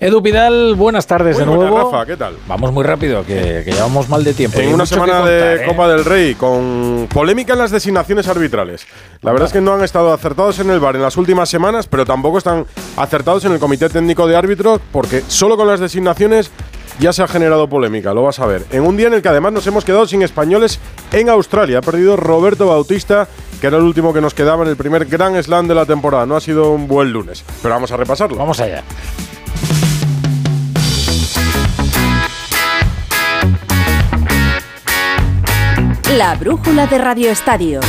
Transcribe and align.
Edu 0.00 0.22
Pidal, 0.22 0.76
buenas 0.76 1.08
tardes 1.08 1.36
Muy 1.36 1.44
de 1.44 1.50
buenas, 1.50 1.70
nuevo. 1.72 1.90
Rafa, 1.90 2.06
¿qué 2.06 2.16
tal? 2.16 2.36
Vamos 2.46 2.72
muy 2.72 2.84
rápido, 2.84 3.24
que, 3.26 3.62
que 3.64 3.72
llevamos 3.72 4.08
mal 4.08 4.22
de 4.22 4.32
tiempo. 4.32 4.60
En 4.60 4.72
una 4.72 4.86
semana 4.86 5.14
contar, 5.14 5.28
de 5.28 5.54
¿eh? 5.56 5.66
Copa 5.66 5.88
del 5.88 6.04
Rey 6.04 6.36
con 6.36 7.08
polémica 7.12 7.54
en 7.54 7.58
las 7.58 7.72
designaciones 7.72 8.28
arbitrales. 8.28 8.86
La 9.22 9.32
verdad 9.32 9.48
es 9.48 9.52
que 9.52 9.60
no 9.60 9.74
han 9.74 9.82
estado 9.82 10.12
acertados 10.12 10.60
en 10.60 10.70
el 10.70 10.78
VAR 10.78 10.94
en 10.94 11.02
las 11.02 11.16
últimas 11.16 11.48
semanas, 11.48 11.88
pero 11.88 12.06
tampoco 12.06 12.38
están 12.38 12.64
acertados 12.96 13.44
en 13.44 13.52
el 13.52 13.58
Comité 13.58 13.88
Técnico 13.88 14.28
de 14.28 14.36
Árbitros 14.36 14.80
porque 14.92 15.22
solo 15.26 15.56
con 15.56 15.66
las 15.66 15.80
designaciones 15.80 16.52
ya 17.00 17.12
se 17.12 17.24
ha 17.24 17.28
generado 17.28 17.68
polémica, 17.68 18.14
lo 18.14 18.22
vas 18.22 18.38
a 18.38 18.46
ver. 18.46 18.64
En 18.70 18.84
un 18.84 18.96
día 18.96 19.08
en 19.08 19.14
el 19.14 19.22
que 19.22 19.28
además 19.28 19.52
nos 19.52 19.66
hemos 19.66 19.84
quedado 19.84 20.06
sin 20.06 20.22
españoles 20.22 20.78
en 21.10 21.28
Australia. 21.28 21.78
Ha 21.78 21.82
perdido 21.82 22.16
Roberto 22.16 22.68
Bautista, 22.68 23.26
que 23.60 23.66
era 23.66 23.78
el 23.78 23.82
último 23.82 24.12
que 24.14 24.20
nos 24.20 24.32
quedaba 24.32 24.62
en 24.62 24.70
el 24.70 24.76
primer 24.76 25.06
Grand 25.06 25.40
Slam 25.42 25.66
de 25.66 25.74
la 25.74 25.86
temporada. 25.86 26.24
No 26.24 26.36
ha 26.36 26.40
sido 26.40 26.70
un 26.70 26.86
buen 26.86 27.12
lunes, 27.12 27.44
pero 27.62 27.74
vamos 27.74 27.90
a 27.90 27.96
repasarlo. 27.96 28.36
Vamos 28.36 28.60
allá. 28.60 28.84
La 36.16 36.34
brújula 36.36 36.86
de 36.86 36.96
Radio 36.96 37.30
Estadio. 37.30 37.80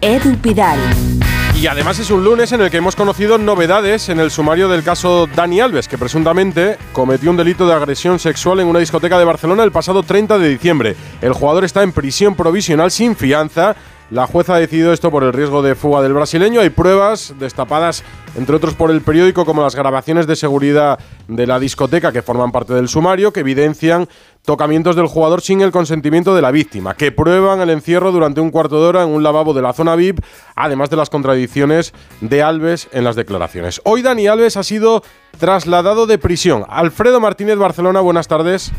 Edu 0.00 0.38
Pidal. 0.38 0.78
Y 1.54 1.66
además 1.66 1.98
es 1.98 2.10
un 2.10 2.24
lunes 2.24 2.50
en 2.52 2.62
el 2.62 2.70
que 2.70 2.78
hemos 2.78 2.96
conocido 2.96 3.36
novedades 3.36 4.08
en 4.08 4.20
el 4.20 4.30
sumario 4.30 4.70
del 4.70 4.82
caso 4.82 5.28
Dani 5.36 5.60
Alves, 5.60 5.86
que 5.86 5.98
presuntamente 5.98 6.78
cometió 6.94 7.30
un 7.30 7.36
delito 7.36 7.66
de 7.66 7.74
agresión 7.74 8.18
sexual 8.18 8.60
en 8.60 8.68
una 8.68 8.78
discoteca 8.78 9.18
de 9.18 9.26
Barcelona 9.26 9.64
el 9.64 9.72
pasado 9.72 10.02
30 10.02 10.38
de 10.38 10.48
diciembre. 10.48 10.96
El 11.20 11.34
jugador 11.34 11.62
está 11.64 11.82
en 11.82 11.92
prisión 11.92 12.34
provisional 12.34 12.90
sin 12.90 13.14
fianza. 13.14 13.76
La 14.10 14.26
jueza 14.26 14.54
ha 14.54 14.58
decidido 14.58 14.94
esto 14.94 15.10
por 15.10 15.22
el 15.22 15.34
riesgo 15.34 15.60
de 15.60 15.74
fuga 15.74 16.00
del 16.00 16.14
brasileño. 16.14 16.62
Hay 16.62 16.70
pruebas 16.70 17.34
destapadas, 17.38 18.02
entre 18.38 18.56
otros 18.56 18.72
por 18.72 18.90
el 18.90 19.02
periódico, 19.02 19.44
como 19.44 19.62
las 19.62 19.74
grabaciones 19.74 20.26
de 20.26 20.34
seguridad 20.34 20.98
de 21.26 21.46
la 21.46 21.60
discoteca 21.60 22.10
que 22.10 22.22
forman 22.22 22.50
parte 22.50 22.72
del 22.72 22.88
sumario, 22.88 23.34
que 23.34 23.40
evidencian 23.40 24.08
tocamientos 24.46 24.96
del 24.96 25.08
jugador 25.08 25.42
sin 25.42 25.60
el 25.60 25.72
consentimiento 25.72 26.34
de 26.34 26.40
la 26.40 26.50
víctima, 26.50 26.94
que 26.94 27.12
prueban 27.12 27.60
el 27.60 27.68
encierro 27.68 28.10
durante 28.10 28.40
un 28.40 28.50
cuarto 28.50 28.80
de 28.80 28.88
hora 28.88 29.02
en 29.02 29.10
un 29.10 29.22
lavabo 29.22 29.52
de 29.52 29.60
la 29.60 29.74
zona 29.74 29.94
VIP, 29.94 30.20
además 30.56 30.88
de 30.88 30.96
las 30.96 31.10
contradicciones 31.10 31.92
de 32.22 32.42
Alves 32.42 32.88
en 32.92 33.04
las 33.04 33.14
declaraciones. 33.14 33.82
Hoy 33.84 34.00
Dani 34.00 34.26
Alves 34.26 34.56
ha 34.56 34.62
sido 34.62 35.02
trasladado 35.38 36.06
de 36.06 36.16
prisión. 36.16 36.64
Alfredo 36.70 37.20
Martínez 37.20 37.58
Barcelona, 37.58 38.00
buenas 38.00 38.26
tardes. 38.26 38.72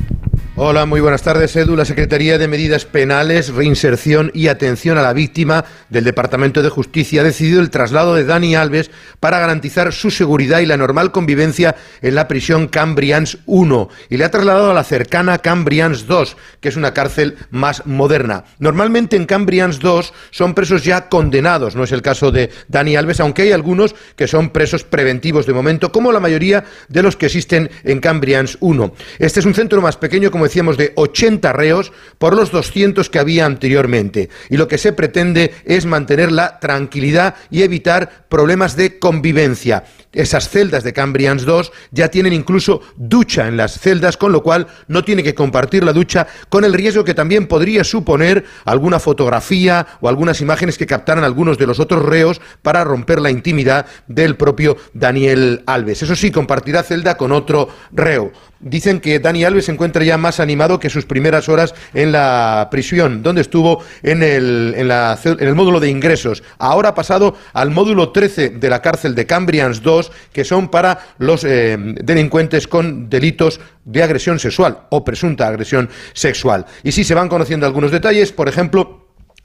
Hola, 0.62 0.86
muy 0.86 1.00
buenas 1.00 1.22
tardes, 1.22 1.56
Edu. 1.56 1.78
La 1.78 1.86
Secretaría 1.86 2.38
de 2.38 2.50
Medidas 2.50 2.84
Penales, 2.84 3.54
Reinserción 3.54 4.30
y 4.34 4.50
Atención 4.50 4.98
a 4.98 5.02
la 5.02 5.14
Víctima 5.14 5.64
del 5.88 6.04
Departamento 6.04 6.62
de 6.62 6.68
Justicia 6.68 7.22
ha 7.22 7.24
decidido 7.24 7.62
el 7.62 7.70
traslado 7.70 8.14
de 8.14 8.26
Dani 8.26 8.58
Alves 8.58 8.92
para 9.22 9.40
garantizar 9.40 9.94
su 9.94 10.12
seguridad 10.12 10.60
y 10.60 10.66
la 10.66 10.76
normal 10.76 11.14
convivencia 11.14 11.78
en 12.02 12.14
la 12.14 12.28
prisión 12.28 12.68
Cambrians 12.68 13.38
1 13.46 13.90
y 14.10 14.18
le 14.18 14.26
ha 14.26 14.32
trasladado 14.32 14.72
a 14.72 14.74
la 14.74 14.84
cercana 14.84 15.38
Cambrians 15.38 16.08
2, 16.08 16.36
que 16.60 16.68
es 16.68 16.76
una 16.76 16.94
cárcel 16.94 17.38
más 17.52 17.86
moderna. 17.86 18.44
Normalmente 18.60 19.16
en 19.16 19.28
Cambrians 19.28 19.80
2 19.80 20.14
son 20.32 20.56
presos 20.56 20.84
ya 20.84 21.08
condenados, 21.08 21.78
no 21.78 21.86
es 21.86 21.94
el 21.94 22.02
caso 22.02 22.34
de 22.34 22.50
Dani 22.68 22.98
Alves, 22.98 23.22
aunque 23.22 23.44
hay 23.44 23.54
algunos 23.54 23.96
que 24.18 24.28
son 24.28 24.50
presos 24.50 24.84
preventivos 24.84 25.46
de 25.46 25.54
momento, 25.54 25.94
como 25.94 26.12
la 26.12 26.20
mayoría 26.20 26.66
de 26.90 27.02
los 27.02 27.16
que 27.16 27.28
existen 27.28 27.72
en 27.86 28.02
Cambrians 28.02 28.58
1. 28.60 28.94
Este 29.20 29.40
es 29.40 29.46
un 29.46 29.54
centro 29.54 29.82
más 29.82 29.96
pequeño, 29.96 30.30
como 30.30 30.49
decíamos, 30.50 30.78
de 30.78 30.92
80 30.96 31.54
reos 31.54 31.92
por 32.18 32.36
los 32.36 32.52
200 32.52 33.10
que 33.10 33.20
había 33.20 33.46
anteriormente. 33.46 34.30
Y 34.50 34.58
lo 34.58 34.68
que 34.68 34.78
se 34.78 34.94
pretende 34.94 35.54
es 35.66 35.86
mantener 35.86 36.32
la 36.32 36.60
tranquilidad 36.60 37.36
y 37.50 37.62
evitar 37.62 38.26
problemas 38.28 38.76
de 38.76 39.00
convivencia. 39.00 39.86
Esas 40.12 40.50
celdas 40.50 40.84
de 40.84 40.92
Cambrians 40.92 41.46
2 41.46 41.72
ya 41.92 42.10
tienen 42.10 42.34
incluso 42.34 42.82
ducha 42.96 43.48
en 43.48 43.58
las 43.58 43.80
celdas, 43.80 44.18
con 44.18 44.32
lo 44.32 44.42
cual 44.42 44.66
no 44.88 45.04
tiene 45.04 45.22
que 45.22 45.36
compartir 45.36 45.84
la 45.84 45.94
ducha 45.94 46.26
con 46.50 46.66
el 46.66 46.74
riesgo 46.74 47.04
que 47.04 47.14
también 47.14 47.46
podría 47.48 47.84
suponer 47.84 48.44
alguna 48.66 49.00
fotografía 49.00 49.86
o 50.02 50.10
algunas 50.10 50.42
imágenes 50.42 50.80
que 50.80 50.88
captaran 50.88 51.24
algunos 51.24 51.60
de 51.60 51.68
los 51.68 51.80
otros 51.80 52.04
reos 52.04 52.42
para 52.64 52.84
romper 52.84 53.22
la 53.22 53.30
intimidad 53.30 53.86
del 54.08 54.36
propio 54.36 54.78
Daniel 54.94 55.62
Alves. 55.68 56.02
Eso 56.02 56.16
sí, 56.16 56.32
compartirá 56.32 56.82
celda 56.82 57.16
con 57.16 57.32
otro 57.32 57.70
reo. 57.92 58.32
Dicen 58.62 59.00
que 59.00 59.20
Dani 59.20 59.46
Alves 59.46 59.66
se 59.66 59.72
encuentra 59.72 60.04
ya 60.04 60.18
más 60.18 60.42
animado 60.42 60.80
que 60.82 60.90
sus 60.90 61.06
primeras 61.06 61.48
horas 61.48 61.74
en 61.94 62.12
la 62.12 62.68
prisión, 62.70 63.24
donde 63.24 63.40
estuvo 63.42 63.82
en 64.04 64.22
el, 64.22 64.74
en 64.76 64.90
la 64.90 65.18
en 65.24 65.48
el 65.48 65.56
módulo 65.56 65.80
de 65.80 65.90
ingresos. 65.90 66.44
Ahora 66.58 66.90
ha 66.90 66.96
pasado 66.96 67.38
al 67.54 67.72
módulo 67.72 68.12
13 68.12 68.50
de 68.50 68.70
la 68.70 68.82
cárcel 68.82 69.16
de 69.16 69.26
Cambrians 69.26 69.82
2, 69.82 69.99
que 70.32 70.44
son 70.44 70.70
para 70.70 71.16
los 71.18 71.44
eh, 71.44 71.78
delincuentes 71.78 72.68
con 72.68 73.10
delitos 73.10 73.60
de 73.86 74.04
agresión 74.04 74.40
sexual 74.40 74.88
o 74.90 75.04
presunta 75.04 75.48
agresión 75.48 75.90
sexual. 76.14 76.66
Y 76.84 76.92
sí 76.92 77.04
se 77.04 77.16
van 77.16 77.30
conociendo 77.30 77.66
algunos 77.66 77.92
detalles, 77.92 78.32
por 78.32 78.48
ejemplo, 78.48 78.99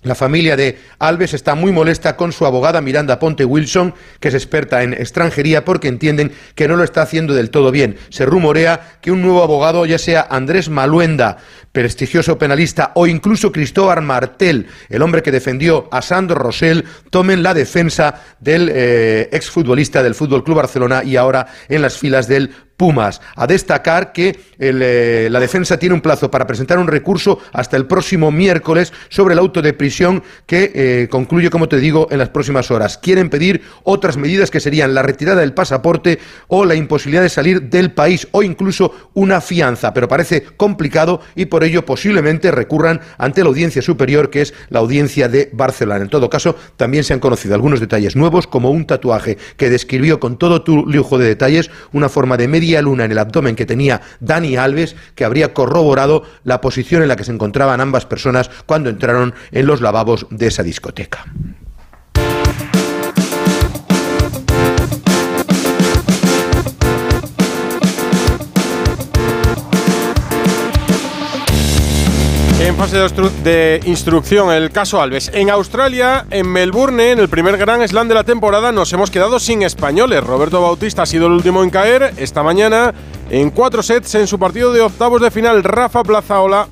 la 0.04 0.14
familia 0.14 0.56
de 0.56 0.78
Alves 0.98 1.34
está 1.34 1.54
muy 1.54 1.72
molesta 1.72 2.16
con 2.16 2.32
su 2.32 2.46
abogada 2.46 2.80
Miranda 2.80 3.18
Ponte 3.18 3.44
Wilson, 3.44 3.94
que 4.20 4.28
es 4.28 4.34
experta 4.34 4.82
en 4.82 4.92
extranjería, 4.92 5.64
porque 5.64 5.88
entienden 5.88 6.32
que 6.54 6.68
no 6.68 6.76
lo 6.76 6.84
está 6.84 7.02
haciendo 7.02 7.34
del 7.34 7.50
todo 7.50 7.70
bien. 7.70 7.96
Se 8.10 8.26
rumorea 8.26 8.98
que 9.00 9.10
un 9.10 9.22
nuevo 9.22 9.42
abogado, 9.42 9.86
ya 9.86 9.98
sea 9.98 10.26
Andrés 10.30 10.68
Maluenda, 10.68 11.38
prestigioso 11.72 12.38
penalista, 12.38 12.92
o 12.94 13.06
incluso 13.06 13.50
Cristóbal 13.50 14.02
Martel, 14.02 14.68
el 14.88 15.02
hombre 15.02 15.22
que 15.22 15.32
defendió 15.32 15.88
a 15.90 16.02
Sandro 16.02 16.36
Rosell, 16.36 16.84
tomen 17.10 17.42
la 17.42 17.54
defensa 17.54 18.22
del 18.38 18.70
eh, 18.72 19.28
exfutbolista 19.32 20.02
del 20.02 20.14
Fútbol 20.14 20.44
Club 20.44 20.58
Barcelona 20.58 21.02
y 21.02 21.16
ahora 21.16 21.48
en 21.68 21.82
las 21.82 21.98
filas 21.98 22.28
del 22.28 22.50
Pumas. 22.76 23.20
A 23.36 23.46
destacar 23.46 24.12
que 24.12 24.36
eh, 24.58 25.28
la 25.30 25.40
defensa 25.40 25.78
tiene 25.78 25.94
un 25.94 26.00
plazo 26.00 26.30
para 26.30 26.46
presentar 26.46 26.78
un 26.78 26.88
recurso 26.88 27.38
hasta 27.52 27.76
el 27.76 27.86
próximo 27.86 28.32
miércoles 28.32 28.92
sobre 29.08 29.34
el 29.34 29.38
auto 29.38 29.62
de 29.62 29.72
prisión 29.72 30.22
que 30.46 30.72
eh, 30.74 31.08
concluye, 31.08 31.50
como 31.50 31.68
te 31.68 31.78
digo, 31.78 32.08
en 32.10 32.18
las 32.18 32.30
próximas 32.30 32.70
horas. 32.70 32.98
Quieren 32.98 33.30
pedir 33.30 33.62
otras 33.84 34.16
medidas 34.16 34.50
que 34.50 34.60
serían 34.60 34.94
la 34.94 35.02
retirada 35.02 35.40
del 35.40 35.54
pasaporte 35.54 36.18
o 36.48 36.64
la 36.64 36.74
imposibilidad 36.74 37.22
de 37.22 37.28
salir 37.28 37.62
del 37.62 37.92
país 37.92 38.26
o 38.32 38.42
incluso 38.42 39.10
una 39.14 39.40
fianza, 39.40 39.94
pero 39.94 40.08
parece 40.08 40.42
complicado 40.56 41.20
y 41.36 41.46
por 41.46 41.64
ello 41.64 41.84
posiblemente 41.84 42.50
recurran 42.50 43.00
ante 43.18 43.42
la 43.42 43.48
audiencia 43.48 43.82
superior 43.82 44.30
que 44.30 44.42
es 44.42 44.54
la 44.68 44.80
audiencia 44.80 45.28
de 45.28 45.50
Barcelona. 45.52 46.02
En 46.02 46.08
todo 46.08 46.28
caso, 46.28 46.56
también 46.76 47.04
se 47.04 47.12
han 47.12 47.20
conocido 47.20 47.54
algunos 47.54 47.80
detalles 47.80 48.16
nuevos 48.16 48.46
como 48.46 48.70
un 48.70 48.86
tatuaje 48.86 49.38
que 49.56 49.70
describió 49.70 50.20
con 50.20 50.38
todo 50.38 50.62
tu 50.62 50.86
lujo 50.86 51.18
de 51.18 51.28
detalles 51.28 51.70
una 51.92 52.08
forma 52.08 52.36
de 52.36 52.48
luna 52.82 53.04
en 53.04 53.12
el 53.12 53.18
abdomen 53.18 53.56
que 53.56 53.66
tenía 53.66 54.00
Dani 54.20 54.56
Alves, 54.56 54.96
que 55.14 55.24
habría 55.24 55.54
corroborado 55.54 56.24
la 56.44 56.60
posición 56.60 57.02
en 57.02 57.08
la 57.08 57.16
que 57.16 57.24
se 57.24 57.32
encontraban 57.32 57.80
ambas 57.80 58.06
personas 58.06 58.50
cuando 58.66 58.90
entraron 58.90 59.34
en 59.52 59.66
los 59.66 59.80
lavabos 59.80 60.26
de 60.30 60.46
esa 60.46 60.62
discoteca. 60.62 61.24
En 72.64 72.76
fase 72.76 72.96
de, 72.96 73.04
instru- 73.06 73.30
de 73.42 73.80
instrucción, 73.84 74.50
el 74.50 74.70
caso 74.70 74.98
Alves. 75.00 75.30
En 75.34 75.50
Australia, 75.50 76.24
en 76.30 76.50
Melbourne, 76.50 77.10
en 77.12 77.18
el 77.18 77.28
primer 77.28 77.58
Grand 77.58 77.86
Slam 77.86 78.08
de 78.08 78.14
la 78.14 78.24
temporada, 78.24 78.72
nos 78.72 78.90
hemos 78.94 79.10
quedado 79.10 79.38
sin 79.38 79.62
españoles. 79.62 80.24
Roberto 80.24 80.62
Bautista 80.62 81.02
ha 81.02 81.06
sido 81.06 81.26
el 81.26 81.32
último 81.32 81.62
en 81.62 81.68
caer 81.68 82.14
esta 82.16 82.42
mañana 82.42 82.94
en 83.28 83.50
cuatro 83.50 83.82
sets 83.82 84.14
en 84.14 84.26
su 84.26 84.38
partido 84.38 84.72
de 84.72 84.80
octavos 84.80 85.20
de 85.20 85.30
final. 85.30 85.62
Rafa 85.62 86.02
Plazaola. 86.02 86.66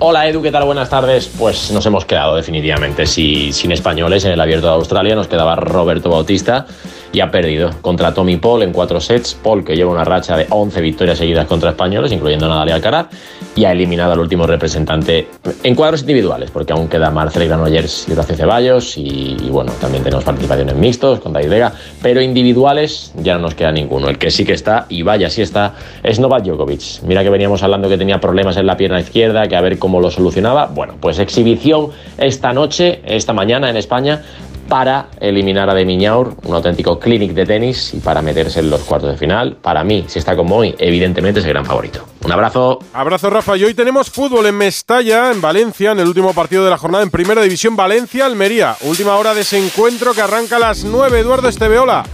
Hola 0.00 0.28
Edu, 0.28 0.42
¿qué 0.42 0.50
tal? 0.50 0.64
Buenas 0.64 0.90
tardes. 0.90 1.30
Pues 1.38 1.70
nos 1.70 1.86
hemos 1.86 2.04
quedado 2.04 2.34
definitivamente 2.36 3.06
sí, 3.06 3.52
sin 3.52 3.70
españoles 3.72 4.24
en 4.24 4.32
el 4.32 4.40
Abierto 4.40 4.66
de 4.66 4.72
Australia. 4.74 5.14
Nos 5.14 5.28
quedaba 5.28 5.54
Roberto 5.54 6.10
Bautista 6.10 6.66
y 7.16 7.20
ha 7.20 7.30
perdido 7.30 7.70
contra 7.80 8.12
Tommy 8.12 8.36
Paul 8.36 8.62
en 8.62 8.74
cuatro 8.74 9.00
sets. 9.00 9.34
Paul 9.42 9.64
que 9.64 9.74
lleva 9.74 9.90
una 9.90 10.04
racha 10.04 10.36
de 10.36 10.46
11 10.50 10.82
victorias 10.82 11.16
seguidas 11.16 11.46
contra 11.46 11.70
españoles, 11.70 12.12
incluyendo 12.12 12.44
a 12.44 12.50
Nadal 12.50 12.68
y 12.68 12.72
Alcaraz, 12.72 13.06
y 13.54 13.64
ha 13.64 13.72
eliminado 13.72 14.12
al 14.12 14.18
último 14.18 14.46
representante 14.46 15.26
en 15.62 15.74
cuadros 15.74 16.02
individuales, 16.02 16.50
porque 16.50 16.74
aún 16.74 16.88
queda 16.88 17.10
Marcel 17.10 17.48
Granollers 17.48 18.06
y 18.06 18.12
Horacio 18.12 18.36
Ceballos, 18.36 18.98
y, 18.98 19.34
bueno, 19.48 19.72
también 19.80 20.04
tenemos 20.04 20.24
participaciones 20.24 20.74
mixtos 20.74 21.20
con 21.20 21.32
David 21.32 21.48
Vega, 21.48 21.72
pero 22.02 22.20
individuales 22.20 23.14
ya 23.16 23.36
no 23.36 23.40
nos 23.40 23.54
queda 23.54 23.72
ninguno. 23.72 24.10
El 24.10 24.18
que 24.18 24.30
sí 24.30 24.44
que 24.44 24.52
está, 24.52 24.84
y 24.90 25.00
vaya 25.00 25.30
sí 25.30 25.40
está, 25.40 25.72
es 26.02 26.20
Novak 26.20 26.44
Djokovic. 26.44 27.02
Mira 27.04 27.22
que 27.22 27.30
veníamos 27.30 27.62
hablando 27.62 27.88
que 27.88 27.96
tenía 27.96 28.20
problemas 28.20 28.58
en 28.58 28.66
la 28.66 28.76
pierna 28.76 29.00
izquierda, 29.00 29.48
que 29.48 29.56
a 29.56 29.62
ver 29.62 29.78
cómo 29.78 30.02
lo 30.02 30.10
solucionaba. 30.10 30.66
Bueno, 30.66 30.96
pues 31.00 31.18
exhibición 31.18 31.92
esta 32.18 32.52
noche, 32.52 33.00
esta 33.06 33.32
mañana 33.32 33.70
en 33.70 33.78
España, 33.78 34.22
para 34.68 35.08
eliminar 35.20 35.70
a 35.70 35.74
De 35.74 35.84
Miñaur, 35.84 36.34
un 36.44 36.54
auténtico 36.54 36.98
clinic 36.98 37.32
de 37.32 37.46
tenis 37.46 37.94
y 37.94 37.98
para 37.98 38.22
meterse 38.22 38.60
en 38.60 38.70
los 38.70 38.80
cuartos 38.82 39.10
de 39.10 39.16
final. 39.16 39.56
Para 39.60 39.84
mí, 39.84 40.04
si 40.08 40.18
está 40.18 40.36
como 40.36 40.56
hoy, 40.56 40.74
evidentemente 40.78 41.40
es 41.40 41.46
el 41.46 41.52
gran 41.52 41.64
favorito. 41.64 42.04
Un 42.24 42.32
abrazo. 42.32 42.80
Abrazo, 42.92 43.30
Rafa. 43.30 43.56
Y 43.56 43.64
hoy 43.64 43.74
tenemos 43.74 44.10
fútbol 44.10 44.46
en 44.46 44.56
Mestalla, 44.56 45.30
en 45.30 45.40
Valencia, 45.40 45.92
en 45.92 46.00
el 46.00 46.08
último 46.08 46.32
partido 46.34 46.64
de 46.64 46.70
la 46.70 46.78
jornada 46.78 47.04
en 47.04 47.10
Primera 47.10 47.42
División 47.42 47.76
Valencia-Almería. 47.76 48.76
Última 48.82 49.16
hora 49.16 49.34
de 49.34 49.42
ese 49.42 49.64
encuentro 49.64 50.12
que 50.12 50.22
arranca 50.22 50.56
a 50.56 50.60
las 50.60 50.84
9. 50.84 51.20
Eduardo 51.20 51.48
Estebeola. 51.48 52.04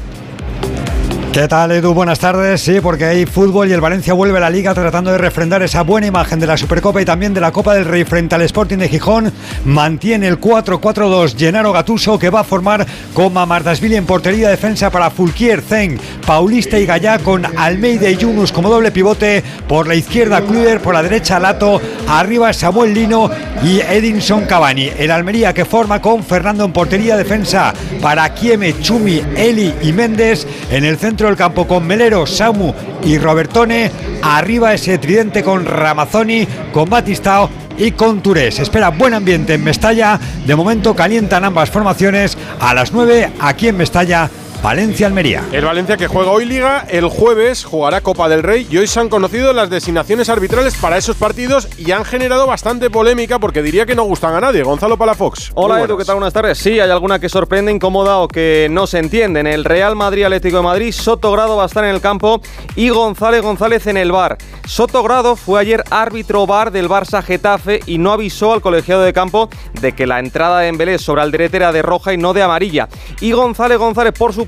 ¿Qué 1.32 1.49
tal, 1.49 1.73
Edu? 1.73 1.94
Buenas 1.94 2.19
tardes. 2.19 2.61
Sí, 2.61 2.79
porque 2.82 3.06
hay 3.06 3.25
fútbol 3.25 3.67
y 3.67 3.73
el 3.73 3.81
Valencia 3.81 4.12
vuelve 4.12 4.37
a 4.37 4.40
la 4.43 4.50
liga 4.50 4.75
tratando 4.75 5.11
de 5.11 5.17
refrendar 5.17 5.62
esa 5.62 5.81
buena 5.81 6.06
imagen 6.06 6.38
de 6.38 6.46
la 6.46 6.58
Supercopa 6.58 7.00
y 7.00 7.06
también 7.06 7.32
de 7.32 7.40
la 7.40 7.52
Copa 7.52 7.73
del 7.75 7.87
Rey 7.87 8.05
frente 8.05 8.34
al 8.34 8.43
Sporting 8.43 8.76
de 8.76 8.90
Gijón. 8.90 9.32
Mantiene 9.64 10.29
el 10.29 10.38
4-4-2 10.38 11.34
Gennaro 11.34 11.73
Gatuso 11.73 12.19
que 12.19 12.29
va 12.29 12.40
a 12.40 12.44
formar 12.44 12.87
con 13.14 13.32
Mamardasvili 13.32 13.96
en 13.96 14.05
portería 14.05 14.50
defensa 14.50 14.90
para 14.90 15.08
Fulquier, 15.08 15.62
Zen, 15.62 15.99
Paulista 16.26 16.79
y 16.79 16.84
Gallá 16.84 17.19
con 17.19 17.46
Almeida 17.58 18.11
y 18.11 18.19
Yunus 18.19 18.52
como 18.52 18.69
doble 18.69 18.90
pivote. 18.90 19.43
Por 19.67 19.88
la 19.88 19.94
izquierda, 19.94 20.43
Kluder, 20.43 20.81
por 20.81 20.93
la 20.93 21.02
derecha, 21.02 21.40
Lato. 21.40 21.81
Arriba, 22.08 22.52
Samuel 22.52 22.93
Lino 22.93 23.31
y 23.64 23.81
Edinson 23.81 24.44
Cavani. 24.47 24.91
El 24.99 25.11
Almería 25.11 25.55
que 25.55 25.64
forma 25.64 26.00
con 26.00 26.23
Fernando 26.25 26.64
en 26.64 26.73
portería 26.73 27.17
defensa 27.17 27.73
para 28.00 28.32
Kieme, 28.35 28.81
Chumi, 28.81 29.23
Eli 29.37 29.75
y 29.82 29.93
Méndez. 29.93 30.47
En 30.70 30.85
el 30.85 30.99
centro 30.99 31.29
del 31.29 31.37
campo 31.37 31.67
con 31.67 31.87
Melero, 31.87 32.26
Samu 32.26 32.73
y 33.05 33.19
Robertone. 33.19 33.91
Arriba 34.23 34.75
ese 34.75 34.99
tridente 34.99 35.43
con 35.43 35.64
Ramazzoni, 35.64 36.47
con 36.73 36.88
Batistao 36.88 37.49
y 37.79 37.93
con 37.93 38.23
Touré. 38.23 38.50
Se 38.50 38.62
espera 38.62 38.91
buen 38.91 39.14
ambiente 39.14 39.55
en 39.55 39.64
Mestalla. 39.64 40.19
De 40.47 40.56
momento 40.56 40.94
calientan 40.94 41.44
ambas 41.44 41.70
formaciones. 41.70 42.37
A 42.61 42.75
las 42.75 42.93
9 42.93 43.32
aquí 43.41 43.69
en 43.69 43.76
Mestalla 43.76 44.29
Valencia-Almería. 44.62 45.43
El 45.50 45.64
Valencia 45.64 45.97
que 45.97 46.06
juega 46.06 46.31
hoy 46.31 46.44
Liga, 46.44 46.87
el 46.88 47.09
jueves 47.09 47.64
jugará 47.64 48.00
Copa 48.00 48.29
del 48.29 48.44
Rey 48.44 48.64
y 48.70 48.79
hoy 48.79 48.87
se 48.87 49.00
han 49.00 49.09
conocido 49.09 49.53
las 49.53 49.69
designaciones 49.69 50.29
arbitrales 50.29 50.76
para 50.76 50.97
esos 50.97 51.17
partidos 51.17 51.69
y 51.79 51.91
han 51.91 52.05
generado 52.05 52.47
bastante 52.47 52.88
polémica 52.88 53.41
porque 53.41 53.61
diría 53.61 53.87
que 53.87 53.97
no 53.97 54.05
gustan 54.05 54.37
a 54.37 54.41
nadie. 54.41 54.62
Gonzalo 54.62 54.97
Palafox. 54.97 55.50
Hola 55.55 55.82
Edu, 55.82 55.99
¿qué 55.99 56.05
tal? 56.05 56.14
Buenas 56.14 56.32
tardes. 56.32 56.59
Sí, 56.59 56.79
hay 56.79 56.91
alguna 56.91 57.19
que 57.19 57.29
sorprende, 57.29 57.73
incomoda 57.73 58.19
o 58.19 58.29
que 58.29 58.69
no 58.70 58.87
se 58.87 59.00
entiende. 59.00 59.41
En 59.41 59.49
el 59.49 59.64
Real 59.64 59.97
Madrid 59.97 60.23
Atlético 60.23 60.59
de 60.59 60.62
Madrid, 60.62 60.93
Sotogrado 60.93 61.56
va 61.56 61.64
a 61.64 61.67
estar 61.67 61.82
en 61.85 61.91
el 61.91 62.00
campo 62.00 62.41
y 62.76 62.88
González 62.91 63.43
González 63.43 63.88
en 63.88 63.97
el 63.97 64.12
bar. 64.12 64.38
Sotogrado 64.64 65.35
fue 65.35 65.61
ayer 65.61 65.82
árbitro 65.91 66.47
bar 66.47 66.70
del 66.70 66.88
Barça 66.88 67.20
Getafe 67.20 67.81
y 67.87 67.99
no 67.99 68.12
avisó 68.12 68.53
al 68.53 68.61
colegiado 68.61 69.03
de 69.03 69.12
campo 69.12 69.50
de 69.81 69.93
que 69.93 70.06
la 70.06 70.20
entrada 70.20 70.61
de 70.61 70.69
Embelé 70.69 70.99
sobre 70.99 71.20
Alderete 71.23 71.56
era 71.56 71.73
de 71.73 71.82
roja 71.82 72.12
y 72.12 72.17
no 72.17 72.32
de 72.32 72.43
amarilla. 72.43 72.88
Y 73.20 73.32
González 73.32 73.79
González, 73.79 74.14
por 74.17 74.32
su 74.32 74.47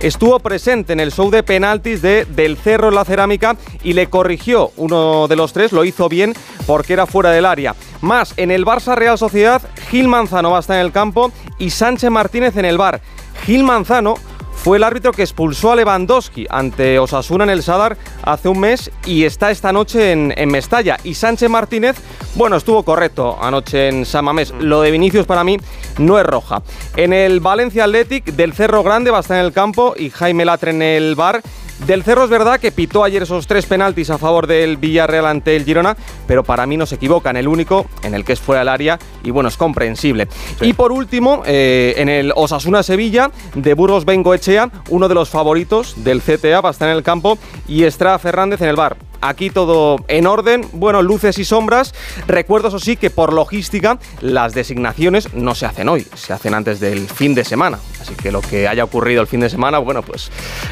estuvo 0.00 0.38
presente 0.40 0.92
en 0.92 1.00
el 1.00 1.12
show 1.12 1.30
de 1.30 1.42
penaltis 1.42 2.02
de 2.02 2.24
Del 2.24 2.56
Cerro 2.56 2.88
en 2.88 2.94
la 2.94 3.04
Cerámica 3.04 3.56
y 3.82 3.94
le 3.94 4.08
corrigió 4.08 4.72
uno 4.76 5.28
de 5.28 5.36
los 5.36 5.52
tres, 5.52 5.72
lo 5.72 5.84
hizo 5.84 6.08
bien 6.08 6.34
porque 6.66 6.92
era 6.92 7.06
fuera 7.06 7.30
del 7.30 7.46
área. 7.46 7.74
Más, 8.00 8.34
en 8.36 8.50
el 8.50 8.64
Barça 8.64 8.94
Real 8.94 9.18
Sociedad, 9.18 9.62
Gil 9.90 10.08
Manzano 10.08 10.50
va 10.50 10.58
a 10.58 10.60
estar 10.60 10.78
en 10.78 10.86
el 10.86 10.92
campo 10.92 11.32
y 11.58 11.70
Sánchez 11.70 12.10
Martínez 12.10 12.56
en 12.56 12.64
el 12.64 12.78
bar. 12.78 13.00
Gil 13.44 13.64
Manzano 13.64 14.14
fue 14.62 14.76
el 14.76 14.84
árbitro 14.84 15.12
que 15.12 15.22
expulsó 15.22 15.72
a 15.72 15.76
Lewandowski 15.76 16.46
ante 16.50 16.98
Osasuna 16.98 17.44
en 17.44 17.50
el 17.50 17.62
Sadar 17.62 17.96
hace 18.22 18.48
un 18.50 18.60
mes 18.60 18.90
y 19.06 19.24
está 19.24 19.50
esta 19.50 19.72
noche 19.72 20.12
en, 20.12 20.34
en 20.36 20.50
Mestalla. 20.50 20.98
Y 21.02 21.14
Sánchez 21.14 21.48
Martínez, 21.48 21.96
bueno, 22.34 22.56
estuvo 22.56 22.82
correcto 22.82 23.38
anoche 23.40 23.88
en 23.88 24.04
Samamés. 24.04 24.52
Lo 24.60 24.82
de 24.82 24.90
Vinicius 24.90 25.24
para 25.24 25.44
mí 25.44 25.56
no 25.96 26.18
es 26.18 26.26
roja. 26.26 26.62
En 26.96 27.14
el 27.14 27.40
Valencia 27.40 27.84
Athletic 27.84 28.26
del 28.26 28.52
Cerro 28.52 28.82
Grande 28.82 29.10
va 29.10 29.18
a 29.18 29.20
estar 29.22 29.38
en 29.38 29.46
el 29.46 29.52
campo 29.52 29.94
y 29.96 30.10
Jaime 30.10 30.44
Latre 30.44 30.72
en 30.72 30.82
el 30.82 31.14
bar. 31.14 31.40
Del 31.86 32.02
Cerro 32.02 32.24
es 32.24 32.30
verdad 32.30 32.60
que 32.60 32.72
pitó 32.72 33.04
ayer 33.04 33.22
esos 33.22 33.46
tres 33.46 33.64
penaltis 33.64 34.10
a 34.10 34.18
favor 34.18 34.46
del 34.46 34.76
Villarreal 34.76 35.24
ante 35.24 35.56
el 35.56 35.64
Girona, 35.64 35.96
pero 36.30 36.44
para 36.44 36.64
mí 36.64 36.76
no 36.76 36.86
se 36.86 36.94
equivoca 36.94 37.30
en 37.30 37.38
el 37.38 37.48
único 37.48 37.86
en 38.04 38.14
el 38.14 38.24
que 38.24 38.34
es 38.34 38.40
fuera 38.40 38.60
del 38.60 38.68
área 38.68 39.00
y 39.24 39.32
bueno, 39.32 39.48
es 39.48 39.56
comprensible. 39.56 40.28
Y 40.60 40.74
por 40.74 40.92
último, 40.92 41.42
eh, 41.44 41.94
en 41.96 42.08
el 42.08 42.32
Osasuna 42.36 42.84
Sevilla 42.84 43.32
de 43.56 43.74
Burgos 43.74 44.04
Bengo 44.04 44.32
Echea, 44.32 44.70
uno 44.90 45.08
de 45.08 45.16
los 45.16 45.28
favoritos 45.28 46.04
del 46.04 46.22
CTA 46.22 46.60
va 46.60 46.68
a 46.68 46.70
estar 46.70 46.88
en 46.88 46.96
el 46.96 47.02
campo 47.02 47.36
y 47.66 47.82
Estrada 47.82 48.16
Fernández 48.20 48.60
en 48.60 48.68
el 48.68 48.76
bar. 48.76 48.96
Aquí 49.22 49.50
todo 49.50 49.98
en 50.08 50.26
orden, 50.26 50.66
bueno, 50.72 51.02
luces 51.02 51.38
y 51.38 51.44
sombras. 51.44 51.94
Recuerdo, 52.26 52.68
eso 52.68 52.78
sí, 52.78 52.96
que 52.96 53.10
por 53.10 53.34
logística 53.34 53.98
las 54.22 54.54
designaciones 54.54 55.34
no 55.34 55.54
se 55.54 55.66
hacen 55.66 55.90
hoy, 55.90 56.06
se 56.14 56.32
hacen 56.32 56.54
antes 56.54 56.80
del 56.80 57.06
fin 57.06 57.34
de 57.34 57.44
semana. 57.44 57.78
Así 58.00 58.14
que 58.14 58.32
lo 58.32 58.40
que 58.40 58.66
haya 58.66 58.82
ocurrido 58.82 59.20
el 59.20 59.26
fin 59.26 59.40
de 59.40 59.50
semana, 59.50 59.78
bueno, 59.78 60.00
pues 60.00 60.30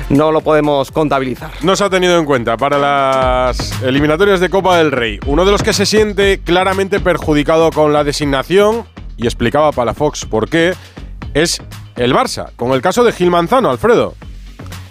no 0.08 0.32
lo 0.32 0.40
podemos 0.40 0.90
contabilizar. 0.90 1.50
No 1.62 1.76
se 1.76 1.84
ha 1.84 1.90
tenido 1.90 2.19
en 2.19 2.25
cuenta 2.25 2.56
para 2.56 2.78
las 2.78 3.82
eliminatorias 3.82 4.40
de 4.40 4.49
Copa 4.49 4.78
del 4.78 4.93
Rey. 4.93 5.20
Uno 5.26 5.44
de 5.44 5.48
los 5.50 5.62
que 5.62 5.73
se 5.73 5.87
siente 5.87 6.41
claramente 6.41 7.00
perjudicado 7.00 7.71
con 7.71 7.93
la 7.93 8.05
designación, 8.05 8.85
y 9.17 9.25
explicaba 9.27 9.73
Palafox 9.73 10.27
por 10.27 10.49
qué, 10.49 10.75
es 11.35 11.62
el 11.97 12.15
Barça, 12.15 12.53
con 12.56 12.73
el 12.73 12.83
caso 12.83 13.05
de 13.05 13.12
Gil 13.12 13.31
Manzano, 13.31 13.71
Alfredo. 13.71 14.15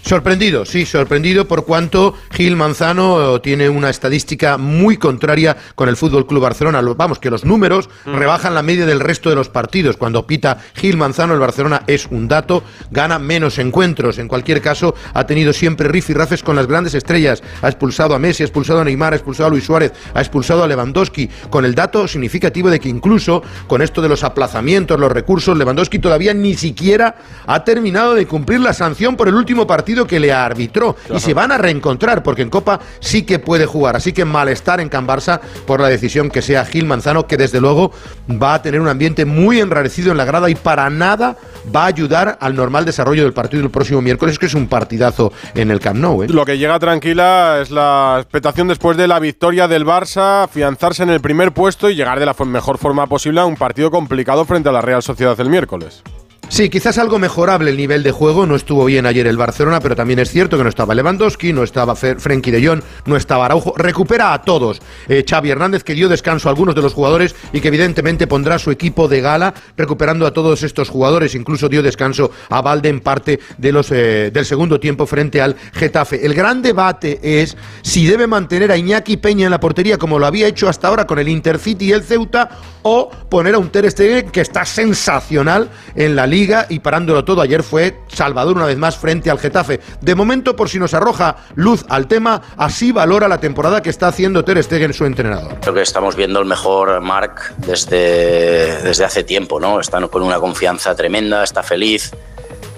Sorprendido, 0.07 0.63
sí, 0.65 0.86
sorprendido 0.86 1.50
por 1.50 1.65
cuanto 1.65 2.13
Gil 2.31 2.56
Manzano 2.56 3.36
eh, 3.36 3.39
tiene 3.42 3.68
una 3.68 3.89
estadística 3.89 4.57
muy 4.57 4.95
contraria 4.95 5.57
con 5.75 5.89
el 5.89 5.98
Fútbol 5.98 6.25
Club 6.25 6.44
Barcelona. 6.44 6.81
Lo- 6.81 6.95
Vamos, 6.95 7.19
que 7.19 7.30
los 7.30 7.44
números 7.44 7.89
rebajan 8.06 8.56
la 8.56 8.63
media 8.63 8.86
del 8.86 9.01
resto 9.01 9.30
de 9.30 9.36
los 9.36 9.50
partidos. 9.50 9.98
Cuando 9.98 10.25
pita 10.25 10.59
Gil 10.75 10.95
Manzano, 10.95 11.33
el 11.33 11.42
Barcelona 11.42 11.81
es 11.88 12.07
un 12.09 12.30
dato, 12.30 12.63
gana 12.89 13.19
menos 13.19 13.59
encuentros. 13.59 14.18
En 14.18 14.30
cualquier 14.30 14.62
caso, 14.62 14.95
ha 15.13 15.25
tenido 15.27 15.51
siempre 15.51 15.89
rifirrafes 15.89 16.42
con 16.42 16.56
las 16.56 16.68
grandes 16.68 16.94
estrellas. 16.94 17.44
Ha 17.62 17.68
expulsado 17.68 18.15
a 18.15 18.19
Messi, 18.19 18.44
ha 18.44 18.45
expulsado 18.45 18.80
a 18.80 18.86
Neymar, 18.86 19.12
ha 19.12 19.18
expulsado 19.18 19.48
a 19.48 19.50
Luis 19.50 19.65
Suárez, 19.65 19.92
ha 20.13 20.21
expulsado 20.21 20.63
a 20.63 20.68
Lewandowski. 20.68 21.27
Con 21.50 21.65
el 21.65 21.75
dato 21.75 22.07
significativo 22.07 22.69
de 22.69 22.80
que 22.80 22.88
incluso 22.88 23.44
con 23.68 23.81
esto 23.81 24.01
de 24.01 24.07
los 24.07 24.24
aplazamientos, 24.24 24.98
los 24.98 25.12
recursos, 25.12 25.57
Lewandowski 25.57 26.00
todavía 26.00 26.33
ni 26.33 26.53
siquiera 26.53 27.15
ha 27.45 27.65
terminado 27.65 28.15
de 28.15 28.25
cumplir 28.25 28.62
la 28.62 28.71
sanción 28.71 29.18
por 29.18 29.27
el 29.27 29.36
último 29.36 29.68
partido 29.68 29.96
que 30.05 30.19
le 30.19 30.33
arbitró. 30.33 30.95
Y 31.15 31.19
se 31.19 31.33
van 31.33 31.51
a 31.51 31.57
reencontrar, 31.57 32.21
porque 32.21 32.41
en 32.41 32.49
Copa 32.49 32.79
sí 32.99 33.23
que 33.23 33.39
puede 33.39 33.65
jugar. 33.65 33.95
Así 33.95 34.13
que 34.13 34.25
malestar 34.25 34.79
en 34.79 34.89
Can 34.89 35.07
Barça 35.07 35.39
por 35.65 35.79
la 35.79 35.88
decisión 35.88 36.29
que 36.29 36.41
sea 36.41 36.65
Gil 36.65 36.85
Manzano, 36.85 37.25
que 37.25 37.38
desde 37.38 37.61
luego 37.61 37.91
va 38.29 38.55
a 38.55 38.61
tener 38.61 38.81
un 38.81 38.88
ambiente 38.88 39.25
muy 39.25 39.59
enrarecido 39.59 40.11
en 40.11 40.17
la 40.17 40.25
grada 40.25 40.49
y 40.49 40.55
para 40.55 40.89
nada 40.89 41.38
va 41.73 41.83
a 41.83 41.88
ayudar 41.88 42.38
al 42.39 42.55
normal 42.55 42.85
desarrollo 42.85 43.23
del 43.23 43.33
partido 43.33 43.63
el 43.63 43.71
próximo 43.71 44.01
miércoles, 44.01 44.38
que 44.38 44.45
es 44.45 44.53
un 44.53 44.67
partidazo 44.67 45.31
en 45.55 45.71
el 45.71 45.79
Camp 45.79 46.00
Nou. 46.00 46.23
¿eh? 46.23 46.27
Lo 46.27 46.45
que 46.45 46.57
llega 46.57 46.79
tranquila 46.79 47.59
es 47.61 47.71
la 47.71 48.17
expectación 48.19 48.67
después 48.67 48.97
de 48.97 49.07
la 49.07 49.19
victoria 49.19 49.67
del 49.67 49.85
Barça, 49.85 50.43
afianzarse 50.43 51.03
en 51.03 51.09
el 51.09 51.21
primer 51.21 51.53
puesto 51.53 51.89
y 51.89 51.95
llegar 51.95 52.19
de 52.19 52.25
la 52.25 52.35
mejor 52.45 52.77
forma 52.77 53.07
posible 53.07 53.41
a 53.41 53.45
un 53.45 53.55
partido 53.55 53.91
complicado 53.91 54.45
frente 54.45 54.69
a 54.69 54.71
la 54.71 54.81
Real 54.81 55.03
Sociedad 55.03 55.39
el 55.39 55.50
miércoles. 55.50 56.03
Sí, 56.49 56.69
quizás 56.69 56.97
algo 56.97 57.19
mejorable 57.19 57.69
el 57.71 57.77
nivel 57.77 58.03
de 58.03 58.11
juego. 58.11 58.45
No 58.45 58.55
estuvo 58.55 58.85
bien 58.85 59.05
ayer 59.05 59.27
el 59.27 59.35
Barcelona, 59.35 59.81
pero 59.81 59.97
también 59.97 60.19
es 60.19 60.31
cierto 60.31 60.57
que 60.57 60.63
no 60.63 60.69
estaba 60.69 60.95
Lewandowski, 60.95 61.51
no 61.51 61.61
estaba 61.61 61.94
Frenkie 61.95 62.51
de 62.51 62.65
Jong, 62.65 62.81
no 63.05 63.17
estaba 63.17 63.45
Araujo. 63.45 63.73
Recupera 63.75 64.33
a 64.33 64.41
todos. 64.41 64.81
Eh, 65.10 65.25
Xavi 65.29 65.50
Hernández, 65.51 65.83
que 65.83 65.93
dio 65.93 66.07
descanso 66.07 66.48
a 66.48 66.51
algunos 66.51 66.74
de 66.74 66.81
los 66.81 66.93
jugadores 66.93 67.36
y 67.51 67.60
que 67.60 67.67
evidentemente 67.67 68.27
pondrá 68.27 68.60
su 68.60 68.72
equipo 68.72 69.10
de 69.10 69.19
gala, 69.19 69.53
recuperando 69.75 70.25
a 70.25 70.31
todos 70.31 70.63
estos 70.63 70.89
jugadores. 70.89 71.36
Incluso 71.36 71.67
dio 71.67 71.83
descanso 71.83 72.31
a 72.50 72.62
Valde 72.62 72.89
en 72.89 73.01
parte 73.01 73.39
de 73.57 73.72
los, 73.74 73.91
eh, 73.91 74.31
del 74.31 74.45
segundo 74.45 74.79
tiempo 74.79 75.05
frente 75.05 75.41
al 75.41 75.55
Getafe. 75.74 76.25
El 76.25 76.33
gran 76.33 76.62
debate 76.62 77.19
es 77.41 77.57
si 77.81 78.07
debe 78.07 78.25
mantener 78.25 78.72
a 78.72 78.77
Iñaki 78.77 79.17
Peña 79.17 79.45
en 79.45 79.51
la 79.51 79.60
portería 79.60 79.98
como 79.98 80.17
lo 80.17 80.25
había 80.25 80.48
hecho 80.48 80.69
hasta 80.69 80.88
ahora 80.88 81.05
con 81.05 81.19
el 81.19 81.27
Intercity 81.27 81.88
y 81.88 81.91
el 81.91 82.03
Ceuta 82.03 82.50
o 82.83 83.10
poner 83.29 83.55
a 83.55 83.57
un 83.57 83.69
Ter 83.69 83.91
Stegen 83.91 84.29
que 84.31 84.39
está 84.39 84.63
sensacional 84.63 85.69
en 85.93 86.15
la 86.15 86.25
liga 86.25 86.37
y 86.70 86.79
parándolo 86.79 87.25
todo. 87.25 87.41
Ayer 87.41 87.63
fue 87.63 88.00
Salvador 88.08 88.58
una 88.58 88.65
vez 88.65 88.77
más 88.77 88.98
frente 88.98 89.32
al 89.32 89.39
Getafe. 89.39 89.79
De 90.01 90.13
momento, 90.13 90.56
por 90.56 90.70
si 90.70 90.77
nos 90.77 90.94
arroja 90.94 91.38
luz 91.56 91.84
al 91.89 92.08
tema, 92.08 92.41
así 92.58 92.91
valora 92.91 93.27
la 93.27 93.39
temporada 93.39 93.82
que 93.82 93.89
está 93.89 94.08
haciendo 94.08 94.44
Ter 94.44 94.62
Stegen, 94.62 94.94
su 94.94 95.06
entrenador. 95.06 95.60
Creo 95.62 95.74
que 95.74 95.82
estamos 95.82 96.15
viendo 96.15 96.39
el 96.39 96.46
mejor 96.46 97.01
Marc 97.01 97.56
desde, 97.58 98.84
desde 98.84 99.03
hace 99.03 99.24
tiempo, 99.24 99.60
¿no? 99.60 99.79
Está 99.79 100.06
con 100.08 100.22
una 100.22 100.39
confianza 100.39 100.96
tremenda, 100.96 101.44
está 101.44 101.63
feliz, 101.63 102.12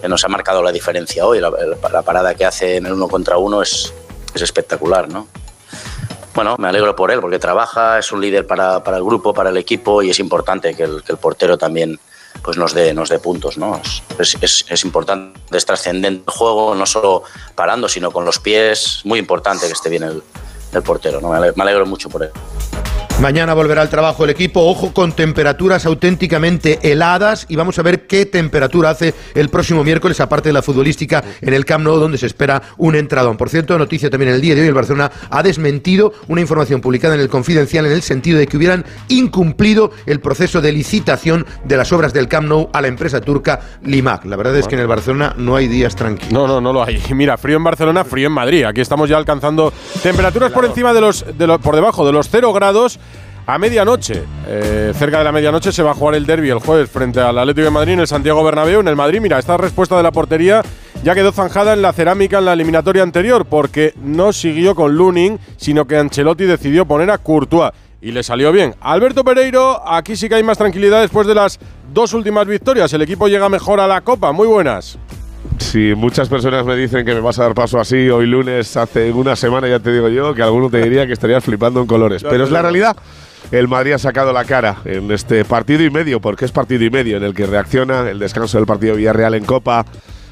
nos 0.07 0.23
ha 0.23 0.29
marcado 0.29 0.63
la 0.63 0.71
diferencia 0.71 1.25
hoy. 1.25 1.41
La, 1.41 1.51
la 1.91 2.01
parada 2.01 2.35
que 2.35 2.45
hace 2.45 2.77
en 2.77 2.85
el 2.85 2.93
uno 2.93 3.09
contra 3.09 3.37
uno 3.37 3.61
es, 3.61 3.93
es 4.33 4.41
espectacular, 4.41 5.09
¿no? 5.09 5.27
Bueno, 6.33 6.55
me 6.57 6.69
alegro 6.69 6.95
por 6.95 7.11
él 7.11 7.19
porque 7.19 7.39
trabaja, 7.39 7.99
es 7.99 8.11
un 8.13 8.21
líder 8.21 8.47
para, 8.47 8.81
para 8.83 8.97
el 8.97 9.03
grupo, 9.03 9.33
para 9.33 9.49
el 9.49 9.57
equipo 9.57 10.01
y 10.01 10.11
es 10.11 10.19
importante 10.19 10.73
que 10.73 10.83
el, 10.83 11.03
que 11.03 11.11
el 11.11 11.17
portero 11.17 11.57
también 11.57 11.99
pues 12.43 12.57
nos 12.57 12.73
dé, 12.73 12.93
nos 12.93 13.09
dé 13.09 13.19
puntos, 13.19 13.57
¿no? 13.57 13.81
Es, 14.17 14.37
es, 14.41 14.65
es 14.67 14.83
importante, 14.83 15.39
es 15.51 15.65
trascendente 15.65 16.23
el 16.25 16.33
juego, 16.33 16.75
no 16.75 16.85
solo 16.85 17.23
parando, 17.55 17.89
sino 17.89 18.11
con 18.11 18.25
los 18.25 18.39
pies. 18.39 19.01
Muy 19.03 19.19
importante 19.19 19.67
que 19.67 19.73
esté 19.73 19.89
bien 19.89 20.03
el, 20.03 20.23
el 20.73 20.83
portero, 20.83 21.21
¿no? 21.21 21.29
Me 21.29 21.37
alegro, 21.37 21.55
me 21.55 21.63
alegro 21.63 21.85
mucho 21.85 22.09
por 22.09 22.23
él. 22.23 22.29
Mañana 23.21 23.53
volverá 23.53 23.81
al 23.81 23.89
trabajo 23.89 24.23
el 24.23 24.29
equipo, 24.29 24.61
ojo 24.61 24.93
con 24.93 25.11
temperaturas 25.11 25.85
auténticamente 25.85 26.79
heladas 26.89 27.45
y 27.49 27.57
vamos 27.57 27.77
a 27.77 27.81
ver 27.81 28.07
qué 28.07 28.25
temperatura 28.25 28.91
hace 28.91 29.13
el 29.35 29.49
próximo 29.49 29.83
miércoles, 29.83 30.21
aparte 30.21 30.47
de 30.47 30.53
la 30.53 30.61
futbolística, 30.61 31.21
en 31.41 31.53
el 31.53 31.65
Camp 31.65 31.83
Nou, 31.83 31.99
donde 31.99 32.17
se 32.17 32.27
espera 32.27 32.61
un 32.77 32.95
entradón. 32.95 33.35
Por 33.35 33.49
cierto, 33.49 33.77
noticia 33.77 34.09
también 34.09 34.29
en 34.29 34.35
el 34.35 34.41
día 34.41 34.55
de 34.55 34.61
hoy, 34.61 34.67
el 34.67 34.73
Barcelona 34.73 35.11
ha 35.29 35.43
desmentido 35.43 36.13
una 36.29 36.39
información 36.39 36.79
publicada 36.79 37.15
en 37.15 37.19
el 37.19 37.27
Confidencial 37.27 37.85
en 37.85 37.91
el 37.91 38.03
sentido 38.03 38.39
de 38.39 38.47
que 38.47 38.55
hubieran 38.55 38.85
incumplido 39.09 39.91
el 40.05 40.21
proceso 40.21 40.61
de 40.61 40.71
licitación 40.71 41.45
de 41.65 41.75
las 41.75 41.91
obras 41.91 42.13
del 42.13 42.29
Camp 42.29 42.47
Nou 42.47 42.69
a 42.71 42.81
la 42.81 42.87
empresa 42.87 43.19
turca 43.19 43.59
Limac. 43.83 44.23
La 44.23 44.37
verdad 44.37 44.55
es 44.55 44.65
que 44.65 44.75
en 44.75 44.81
el 44.81 44.87
Barcelona 44.87 45.35
no 45.37 45.57
hay 45.57 45.67
días 45.67 45.93
tranquilos. 45.93 46.31
No, 46.31 46.47
no, 46.47 46.61
no 46.61 46.71
lo 46.71 46.85
hay. 46.85 47.03
Mira, 47.13 47.37
frío 47.37 47.57
en 47.57 47.65
Barcelona, 47.65 48.05
frío 48.05 48.27
en 48.27 48.33
Madrid. 48.33 48.63
Aquí 48.63 48.79
estamos 48.79 49.09
ya 49.09 49.17
alcanzando 49.17 49.73
temperaturas 50.01 50.53
por 50.59 50.65
encima 50.65 50.93
de 50.93 50.99
los, 50.99 51.25
de 51.37 51.47
los 51.47 51.61
por 51.61 51.73
debajo 51.73 52.05
de 52.05 52.11
los 52.11 52.27
0 52.27 52.51
grados 52.51 52.99
a 53.47 53.57
medianoche. 53.57 54.23
Eh, 54.45 54.91
cerca 54.93 55.19
de 55.19 55.23
la 55.23 55.31
medianoche 55.31 55.71
se 55.71 55.81
va 55.81 55.91
a 55.91 55.93
jugar 55.93 56.15
el 56.15 56.25
derby 56.25 56.49
el 56.49 56.59
jueves 56.59 56.89
frente 56.89 57.21
al 57.21 57.37
Atlético 57.39 57.63
de 57.63 57.71
Madrid 57.71 57.93
en 57.93 58.01
el 58.01 58.07
Santiago 58.07 58.43
Bernabéu. 58.43 58.81
En 58.81 58.89
el 58.89 58.97
Madrid, 58.97 59.21
mira, 59.21 59.39
esta 59.39 59.55
respuesta 59.55 59.95
de 59.95 60.03
la 60.03 60.11
portería 60.11 60.61
ya 61.01 61.15
quedó 61.15 61.31
zanjada 61.31 61.71
en 61.71 61.81
la 61.81 61.93
cerámica 61.93 62.39
en 62.39 62.45
la 62.45 62.51
eliminatoria 62.51 63.03
anterior 63.03 63.45
porque 63.45 63.93
no 64.03 64.33
siguió 64.33 64.75
con 64.75 64.95
Lunin, 64.95 65.39
sino 65.55 65.85
que 65.85 65.95
Ancelotti 65.95 66.43
decidió 66.43 66.85
poner 66.85 67.09
a 67.09 67.19
Courtois 67.19 67.71
y 68.01 68.11
le 68.11 68.21
salió 68.21 68.51
bien. 68.51 68.75
Alberto 68.81 69.23
Pereiro, 69.23 69.81
aquí 69.87 70.17
sí 70.17 70.27
que 70.27 70.35
hay 70.35 70.43
más 70.43 70.57
tranquilidad 70.57 70.99
después 70.99 71.25
de 71.25 71.35
las 71.35 71.57
dos 71.93 72.11
últimas 72.11 72.45
victorias. 72.47 72.91
El 72.91 73.01
equipo 73.01 73.29
llega 73.29 73.47
mejor 73.47 73.79
a 73.79 73.87
la 73.87 74.01
Copa. 74.01 74.33
Muy 74.33 74.47
buenas. 74.47 74.99
Si 75.59 75.93
muchas 75.93 76.29
personas 76.29 76.65
me 76.65 76.75
dicen 76.75 77.05
que 77.05 77.13
me 77.13 77.19
vas 77.19 77.37
a 77.39 77.43
dar 77.43 77.53
paso 77.53 77.79
así 77.79 78.09
hoy 78.09 78.25
lunes, 78.25 78.75
hace 78.75 79.11
una 79.11 79.35
semana 79.35 79.67
ya 79.67 79.79
te 79.79 79.91
digo 79.91 80.09
yo, 80.09 80.33
que 80.33 80.41
alguno 80.41 80.69
te 80.69 80.81
diría 80.81 81.05
que 81.05 81.13
estarías 81.13 81.43
flipando 81.43 81.81
en 81.81 81.87
colores. 81.87 82.23
Pero 82.29 82.43
es 82.43 82.51
la 82.51 82.61
realidad. 82.61 82.97
El 83.51 83.67
Madrid 83.67 83.93
ha 83.93 83.99
sacado 83.99 84.33
la 84.33 84.45
cara 84.45 84.77
en 84.85 85.11
este 85.11 85.45
partido 85.45 85.83
y 85.83 85.89
medio, 85.89 86.19
porque 86.19 86.45
es 86.45 86.51
partido 86.51 86.83
y 86.83 86.89
medio 86.89 87.17
en 87.17 87.23
el 87.23 87.33
que 87.33 87.45
reacciona 87.45 88.09
el 88.09 88.19
descanso 88.19 88.57
del 88.57 88.65
partido 88.67 88.95
Villarreal 88.95 89.35
en 89.35 89.45
Copa 89.45 89.85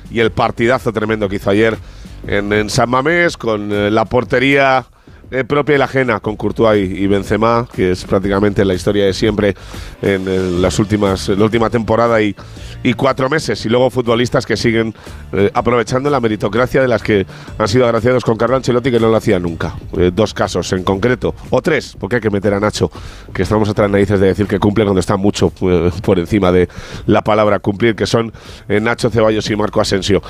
y 0.10 0.20
el 0.20 0.32
partidazo 0.32 0.92
tremendo 0.92 1.28
que 1.28 1.38
hizo 1.38 1.50
ayer 1.50 1.78
en, 2.26 2.70
San 2.70 2.90
Mamés 2.90 3.38
con 3.38 3.72
eh, 3.72 3.92
la 3.92 4.06
portería 4.06 4.86
eh, 5.30 5.44
propia 5.44 5.76
y 5.76 5.78
la 5.78 5.86
ajena 5.86 6.22
con 6.22 6.38
Courtois 6.38 6.90
y, 6.90 7.06
Benzema, 7.06 7.68
que 7.74 7.92
es 7.92 8.06
prácticamente 8.06 8.64
la 8.64 8.74
historia 8.74 9.06
de 9.06 9.14
siempre 9.14 9.56
en, 10.02 10.62
las 10.62 10.80
últimas, 10.80 11.28
en 11.28 11.40
la 11.40 11.44
última 11.44 11.70
temporada 11.70 12.22
y, 12.22 12.34
y, 12.82 12.94
cuatro 12.94 13.30
meses. 13.30 13.66
Y 13.66 13.70
luego 13.70 13.90
futbolistas 13.90 14.46
que 14.46 14.56
siguen 14.56 14.94
eh, 15.34 15.52
aprovechando 15.54 16.10
la 16.10 16.22
meritocracia 16.22 16.82
de 16.82 16.88
las 16.88 17.04
que 17.04 17.26
han 17.58 17.68
sido 17.68 17.84
agraciados 17.84 18.24
con 18.24 18.38
Carlo 18.38 18.56
Ancelotti, 18.56 18.90
que 18.90 19.02
no 19.02 19.10
lo 19.10 19.18
hacía 19.18 19.38
nunca. 19.38 19.76
Eh, 19.98 20.12
dos 20.14 20.34
casos 20.34 20.72
en 20.72 20.84
concreto, 20.84 21.36
o 21.50 21.62
tres, 21.62 21.98
porque 22.00 22.16
hay 22.16 22.22
que 22.22 22.30
meter 22.30 22.54
a 22.54 22.62
Nacho, 22.62 22.90
que 23.34 23.42
estamos 23.42 23.68
atrás 23.68 23.90
narices 23.90 24.22
de 24.22 24.28
decir 24.28 24.48
que 24.48 24.60
cumple 24.60 24.86
cuando 24.86 25.02
está 25.02 25.18
mucho 25.18 25.50
por 25.50 26.20
encima 26.20 26.54
de 26.54 26.70
la 27.06 27.22
palabra 27.22 27.60
cumplir, 27.60 27.96
que 27.96 28.06
son 28.06 28.32
Nacho 28.68 29.10
Ceballos 29.10 29.50
y 29.50 29.56
Marco 29.58 29.82
Asensio. 29.82 30.22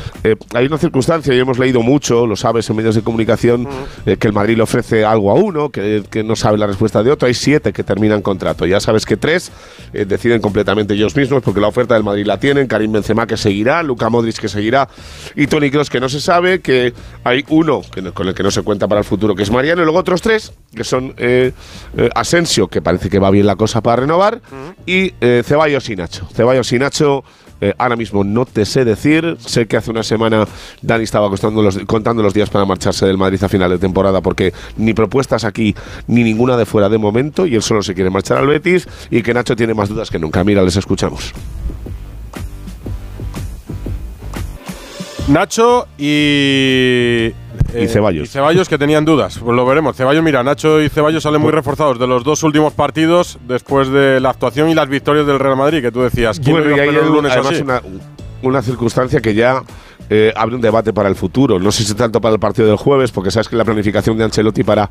hay 0.56 0.66
una 0.66 0.80
circunstancia, 0.80 1.34
y 1.36 1.40
hemos 1.40 1.60
leído 1.60 1.82
mucho, 1.82 2.26
lo 2.26 2.36
sabes 2.36 2.68
en 2.70 2.76
medios 2.78 2.96
de 2.96 3.02
comunicación, 3.02 3.68
que 4.06 4.28
el 4.28 4.34
Madrid 4.34 4.58
le 4.58 4.64
ofrece 4.64 4.87
algo 5.06 5.32
a 5.32 5.34
uno, 5.36 5.70
que, 5.70 6.04
no 6.24 6.36
sabe 6.36 6.58
la 6.58 6.68
respuesta 6.68 7.04
de 7.04 7.12
otro. 7.12 7.28
Hay 7.28 7.34
siete 7.34 7.74
que 7.74 7.84
terminan 7.84 8.22
contrato. 8.22 8.66
Ya 8.66 8.80
sabes 8.80 9.06
que 9.06 9.18
tres 9.18 9.52
eh, 9.94 10.06
deciden 10.06 10.42
completamente 10.42 10.94
ellos 10.94 11.16
mismos 11.16 11.44
porque 11.44 11.62
la 11.62 11.68
oferta 11.68 11.94
del 11.94 12.04
Madrid 12.04 12.26
la 12.26 12.40
tienen. 12.40 12.68
Karim 12.68 12.92
Benzema 12.92 13.28
que 13.28 13.38
seguirá, 13.38 13.84
Luca 13.84 14.10
Modric 14.10 14.38
que 14.40 14.50
seguirá 14.50 14.88
y 15.36 15.48
Tony 15.48 15.70
Kroos 15.70 15.90
que 15.90 16.00
no 16.00 16.10
se 16.10 16.20
sabe. 16.20 16.62
Que 16.62 16.94
hay 17.24 17.46
uno 17.50 17.82
con 18.14 18.28
el 18.28 18.34
que 18.34 18.44
no 18.44 18.52
se 18.52 18.62
cuenta 18.64 18.88
para 18.88 19.00
el 19.00 19.06
futuro, 19.06 19.36
que 19.36 19.44
es 19.44 19.52
Mariano, 19.52 19.82
y 19.82 19.86
luego 19.86 20.00
otros 20.00 20.22
tres 20.22 20.54
que 20.74 20.84
son 20.84 21.14
eh, 21.18 21.52
eh, 21.98 22.10
Asensio, 22.16 22.68
que 22.68 22.82
parece 22.82 23.10
que 23.10 23.20
va 23.20 23.30
bien 23.32 23.46
la 23.46 23.56
cosa 23.56 23.82
para 23.82 24.02
renovar, 24.02 24.42
y 24.86 25.14
Ceballos 25.44 25.90
y 25.90 25.96
Nacho. 25.96 26.28
Ceballos 26.34 26.72
y 26.72 26.80
Nacho 26.80 27.24
eh, 27.62 27.74
ahora 27.78 27.96
mismo 27.96 28.24
no 28.24 28.46
te 28.46 28.66
sé 28.66 28.86
decir. 28.86 29.38
Sé 29.40 29.68
que 29.68 29.78
hace 29.78 29.92
una 29.92 30.04
semana 30.04 30.48
Dani 30.82 31.04
estaba 31.04 31.30
los, 31.30 31.80
contando 31.86 32.24
los 32.24 32.34
días 32.34 32.50
para 32.50 32.66
marcharse 32.66 33.06
del 33.06 33.18
Madrid 33.18 33.44
a 33.44 33.50
final 33.50 33.70
de 33.70 33.78
temporada 33.78 34.22
porque 34.22 34.54
ni 34.78 34.94
propuestas 34.94 35.44
aquí 35.44 35.76
ni 36.08 36.24
ninguna 36.24 36.58
de 36.58 36.66
fuera 36.66 36.90
de 36.90 36.98
momento 36.98 37.46
y 37.46 37.56
él 37.56 37.62
solo 37.62 37.82
se 37.84 37.94
quiere 37.94 38.10
marchar 38.10 38.38
al 38.38 38.48
Betis 38.48 38.88
y 39.10 39.22
que 39.22 39.34
Nacho 39.34 39.56
tiene 39.56 39.74
más 39.74 39.90
dudas 39.90 40.10
que 40.10 40.20
nunca. 40.20 40.44
Mira, 40.44 40.64
les 40.64 40.76
escuchamos. 40.76 41.34
Nacho 45.28 45.88
y 45.98 47.34
y 47.74 47.84
eh, 47.84 47.88
Ceballos. 47.88 48.30
Y 48.30 48.32
Ceballos 48.32 48.70
que 48.70 48.78
tenían 48.78 49.04
dudas. 49.04 49.40
Pues 49.40 49.56
lo 49.56 49.66
veremos. 49.66 49.96
Ceballos, 49.96 50.24
mira, 50.24 50.44
Nacho 50.44 50.82
y 50.82 50.90
Ceballos 50.90 51.24
salen 51.24 51.42
muy 51.42 51.52
reforzados 51.52 52.00
de 52.00 52.08
los 52.08 52.24
dos 52.24 52.44
últimos 52.44 52.74
partidos 52.74 53.38
después 53.48 53.90
de 53.90 54.20
la 54.20 54.30
actuación 54.30 54.70
y 54.70 54.76
las 54.76 54.88
victorias 54.88 55.28
del 55.28 55.40
Real 55.40 55.58
Madrid, 55.58 55.82
que 55.82 55.92
tú 55.92 56.02
decías. 56.02 56.40
¿quién 56.40 56.56
bueno, 56.56 56.76
y 56.76 56.80
el 56.80 57.08
lunes 57.08 57.32
además 57.32 57.60
una, 57.62 57.82
una 58.42 58.62
circunstancia 58.62 59.20
que 59.20 59.34
ya 59.34 59.64
eh, 60.10 60.34
abre 60.36 60.56
un 60.56 60.62
debate 60.62 60.94
para 60.94 61.10
el 61.10 61.16
futuro. 61.16 61.60
No 61.60 61.72
sé 61.72 61.84
si 61.84 61.94
tanto 61.94 62.22
para 62.22 62.34
el 62.34 62.40
partido 62.40 62.68
del 62.68 62.78
jueves, 62.78 63.12
porque 63.12 63.32
sabes 63.32 63.50
que 63.50 63.56
la 63.56 63.66
planificación 63.66 64.18
de 64.18 64.24
Ancelotti 64.24 64.64
para 64.64 64.90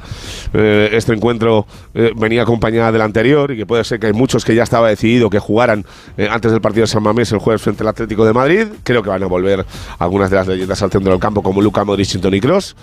eh, 0.52 0.90
este 0.92 1.12
encuentro 1.12 1.66
eh, 1.94 2.12
venía 2.16 2.42
acompañada 2.42 2.92
del 2.92 3.02
anterior 3.02 3.50
y 3.52 3.56
que 3.56 3.66
puede 3.66 3.84
ser 3.84 4.00
que 4.00 4.06
hay 4.06 4.12
muchos 4.12 4.44
que 4.44 4.54
ya 4.54 4.62
estaba 4.62 4.88
decidido 4.88 5.30
que 5.30 5.38
jugaran 5.38 5.84
antes 6.30 6.52
del 6.52 6.60
partido 6.60 6.82
de 6.82 6.88
San 6.88 7.02
Mamés 7.02 7.32
el 7.32 7.38
jueves 7.38 7.62
frente 7.62 7.82
al 7.82 7.88
Atlético 7.88 8.24
de 8.24 8.32
Madrid. 8.32 8.66
Creo 8.82 9.02
que 9.02 9.10
van 9.10 9.22
a 9.22 9.26
volver 9.26 9.64
algunas 9.98 10.30
de 10.30 10.36
las 10.36 10.46
leyendas 10.46 10.82
al 10.82 10.90
centro 10.90 11.10
del 11.12 11.20
campo 11.20 11.42
como 11.42 11.60
Luca 11.60 11.84
Modric 11.84 12.14
y 12.14 12.18
Toni 12.18 12.40
Kroos, 12.40 12.76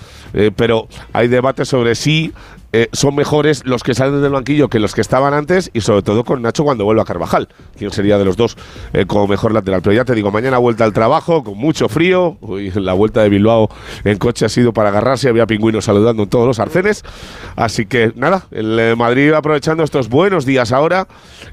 pero 0.56 0.88
hay 1.14 1.28
debate 1.28 1.66
sobre 1.66 1.96
si 1.96 2.34
eh, 2.76 2.90
son 2.92 3.14
mejores 3.14 3.66
los 3.66 3.84
que 3.84 3.94
salen 3.94 4.20
del 4.24 4.32
banquillo 4.32 4.68
que 4.68 4.80
los 4.80 4.96
que 4.96 5.02
estaban 5.02 5.36
antes 5.36 5.70
y 5.74 5.82
sobre 5.82 6.02
todo 6.02 6.24
con 6.24 6.42
Nacho 6.42 6.64
cuando 6.64 6.86
vuelva 6.86 7.04
a 7.04 7.06
Carvajal, 7.06 7.48
quien 7.78 7.92
sería 7.92 8.18
de 8.18 8.26
los 8.26 8.36
dos 8.36 8.58
eh, 8.94 9.06
como 9.06 9.28
mejor 9.28 9.54
lateral. 9.54 9.84
Pero 9.84 9.94
ya 9.94 10.06
te 10.06 10.16
digo, 10.16 10.32
mañana 10.32 10.58
vuelta 10.58 10.84
al 10.84 10.92
trabajo 10.92 11.44
con 11.44 11.56
mucho 11.56 11.88
frío. 11.88 12.38
la 12.74 12.94
vuelta 12.94 13.22
de 13.22 13.30
Bilbao 13.30 13.70
en 14.04 14.18
coche 14.18 14.46
ha 14.46 14.50
sido 14.50 14.74
para 14.74 14.90
agarrarse, 14.90 15.30
había 15.30 15.46
pingüinos 15.46 15.86
saludando 15.86 16.24
en 16.24 16.30
todos 16.30 16.48
los 16.48 16.60
arcenes. 16.60 17.04
Así 17.56 17.86
que 17.86 18.12
nada, 18.16 18.48
el 18.50 18.80
eh, 18.80 18.96
Madrid 18.96 19.34
aprovechando 19.34 19.84
estos 19.84 20.10
buenos 20.10 20.44
días 20.44 20.72
ahora 20.72 21.08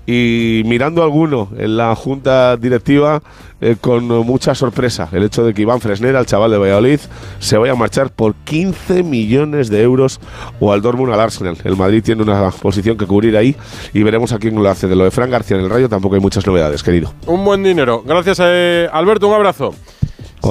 y 0.06 0.62
mirando 0.64 1.02
alguno 1.02 1.50
en 1.58 1.76
la 1.76 1.94
junta 1.96 2.56
directiva 2.56 3.22
eh, 3.60 3.76
con 3.80 4.06
mucha 4.06 4.54
sorpresa 4.54 5.08
el 5.12 5.22
hecho 5.22 5.44
de 5.44 5.54
que 5.54 5.62
Iván 5.62 5.80
Fresnera, 5.80 6.20
el 6.20 6.26
chaval 6.26 6.50
de 6.50 6.58
Valladolid, 6.58 7.00
se 7.38 7.58
vaya 7.58 7.72
a 7.72 7.76
marchar 7.76 8.10
por 8.10 8.34
15 8.34 9.02
millones 9.02 9.70
de 9.70 9.82
euros 9.82 10.20
o 10.60 10.72
al 10.72 10.82
Dortmund 10.82 11.12
al 11.12 11.20
Arsenal. 11.20 11.56
El 11.64 11.76
Madrid 11.76 12.02
tiene 12.02 12.22
una 12.22 12.50
posición 12.50 12.96
que 12.96 13.06
cubrir 13.06 13.36
ahí 13.36 13.56
y 13.92 14.02
veremos 14.02 14.32
a 14.32 14.38
quién 14.38 14.54
lo 14.54 14.68
hace. 14.68 14.88
De 14.88 14.96
lo 14.96 15.04
de 15.04 15.10
Fran 15.10 15.30
García 15.30 15.56
en 15.56 15.64
el 15.64 15.70
Rayo 15.70 15.88
tampoco 15.88 16.14
hay 16.14 16.20
muchas 16.20 16.46
novedades, 16.46 16.82
querido. 16.82 17.12
Un 17.26 17.44
buen 17.44 17.62
dinero. 17.62 18.02
Gracias, 18.04 18.38
eh, 18.42 18.88
Alberto. 18.92 19.28
Un 19.28 19.34
abrazo. 19.34 19.74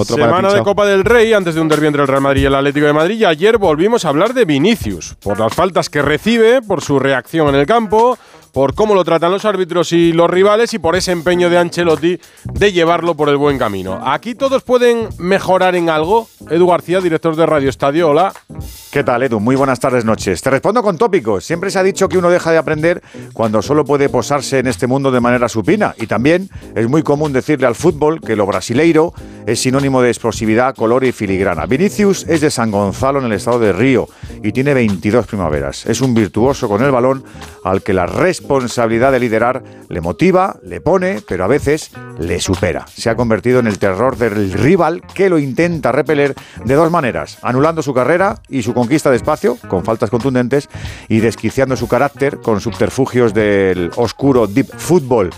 Semana 0.06 0.54
de 0.54 0.62
Copa 0.62 0.86
del 0.86 1.04
Rey 1.04 1.34
antes 1.34 1.56
de 1.56 1.62
un 1.62 1.68
derbi 1.68 1.88
entre 1.88 2.04
el 2.04 2.08
Real 2.08 2.22
Madrid 2.22 2.44
y 2.44 2.46
el 2.46 2.56
Atlético 2.56 2.86
de 2.86 2.94
Madrid. 2.94 3.20
Y 3.20 3.25
ayer 3.25 3.58
volvimos 3.58 4.06
a 4.06 4.10
hablar 4.10 4.34
de 4.34 4.46
Vinicius 4.46 5.16
por 5.16 5.39
las 5.39 5.54
faltas 5.54 5.89
que 5.89 6.01
recibe, 6.01 6.62
por 6.62 6.82
su 6.82 7.00
reacción 7.00 7.50
en 7.50 7.56
el 7.56 7.66
campo, 7.66 8.18
por 8.51 8.75
cómo 8.75 8.96
lo 8.96 9.03
tratan 9.03 9.32
los 9.32 9.46
árbitros 9.46 9.91
y 9.94 10.13
los 10.13 10.29
rivales 10.29 10.74
y 10.74 10.79
por 10.79 10.96
ese 10.96 11.12
empeño 11.12 11.50
de 11.50 11.58
Ancelotti 11.58 12.20
de 12.46 12.72
llevarlo 12.72 13.15
por 13.15 13.29
el 13.29 13.38
buen 13.38 13.58
camino. 13.58 14.00
Aquí 14.03 14.36
todos 14.36 14.63
pueden 14.63 15.10
mejorar 15.18 15.75
en 15.75 15.89
algo. 15.89 16.27
Edu 16.50 16.68
García, 16.68 17.01
director 17.01 17.36
de 17.36 17.46
Radio 17.46 17.70
Estadio, 17.70 18.10
hola. 18.10 18.34
¿Qué 18.91 19.03
tal, 19.03 19.22
Edu? 19.22 19.39
Muy 19.39 19.56
buenas 19.56 19.79
tardes, 19.79 20.03
noches. 20.03 20.41
Te 20.41 20.50
respondo 20.50 20.82
con 20.82 20.98
tópicos. 20.98 21.46
Siempre 21.46 21.70
se 21.70 21.79
ha 21.79 21.84
dicho 21.84 22.10
que 22.10 22.18
uno 22.18 22.29
deja 22.29 22.51
de 22.51 22.58
aprender 22.58 23.03
cuando 23.34 23.62
solo 23.62 23.86
puede 23.86 24.10
posarse 24.10 24.60
en 24.60 24.68
este 24.68 24.88
mundo 24.88 25.12
de 25.12 25.20
manera 25.20 25.48
supina. 25.48 25.94
Y 25.98 26.08
también 26.08 26.50
es 26.75 26.89
muy 26.89 27.03
común 27.03 27.32
decirle 27.32 27.68
al 27.68 27.75
fútbol 27.75 28.20
que 28.20 28.36
lo 28.36 28.46
brasileiro 28.46 29.13
es 29.46 29.62
sinónimo 29.62 30.01
de 30.01 30.10
explosividad, 30.10 30.75
color 30.75 31.03
y 31.03 31.12
filigrana. 31.12 31.65
Vinicius 31.65 32.25
es 32.27 32.41
de 32.41 32.50
San 32.50 32.72
Gonzalo 32.72 33.20
en 33.20 33.25
el 33.25 33.34
estado 33.34 33.60
de 33.60 33.74
Río 33.74 34.08
y 34.44 34.51
tiene 34.51 34.74
22 34.74 35.27
primaveras. 35.27 35.86
Es 35.86 36.01
un 36.01 36.13
virtuoso 36.13 36.68
con 36.68 36.84
el 36.84 36.91
balón 36.91 37.24
al 37.63 37.84
que 37.84 37.94
la 37.94 38.08
responsabilidad 38.39 39.12
de 39.12 39.19
liderar 39.19 39.63
le 39.89 40.01
motiva, 40.01 40.58
le 40.63 40.81
pone, 40.81 41.22
pero 41.27 41.43
a 41.43 41.48
veces 41.48 41.91
le 42.17 42.39
supera. 42.39 42.86
Se 42.88 43.10
ha 43.10 43.15
convertido 43.15 43.60
en 43.60 43.67
el 43.67 43.79
terror 43.79 44.17
del 44.17 44.53
rival 44.53 45.01
que 45.13 45.29
lo 45.29 45.39
intenta 45.39 45.91
repeler 45.91 46.36
de 46.63 46.74
dos 46.74 46.89
maneras, 46.89 47.38
anulando 47.41 47.81
su 47.81 47.93
carrera 47.93 48.41
y 48.48 48.63
su 48.63 48.74
conquista 48.74 49.10
de 49.10 49.17
espacio, 49.17 49.58
con 49.67 49.84
faltas 49.84 50.10
contundentes, 50.10 50.69
y 51.08 51.19
desquiciando 51.19 51.75
su 51.75 51.88
carácter 51.88 52.39
con 52.39 52.62
subterfugios 52.62 53.34
del 53.34 53.91
oscuro 53.96 54.48
deep 54.48 54.67
football. 54.77 55.29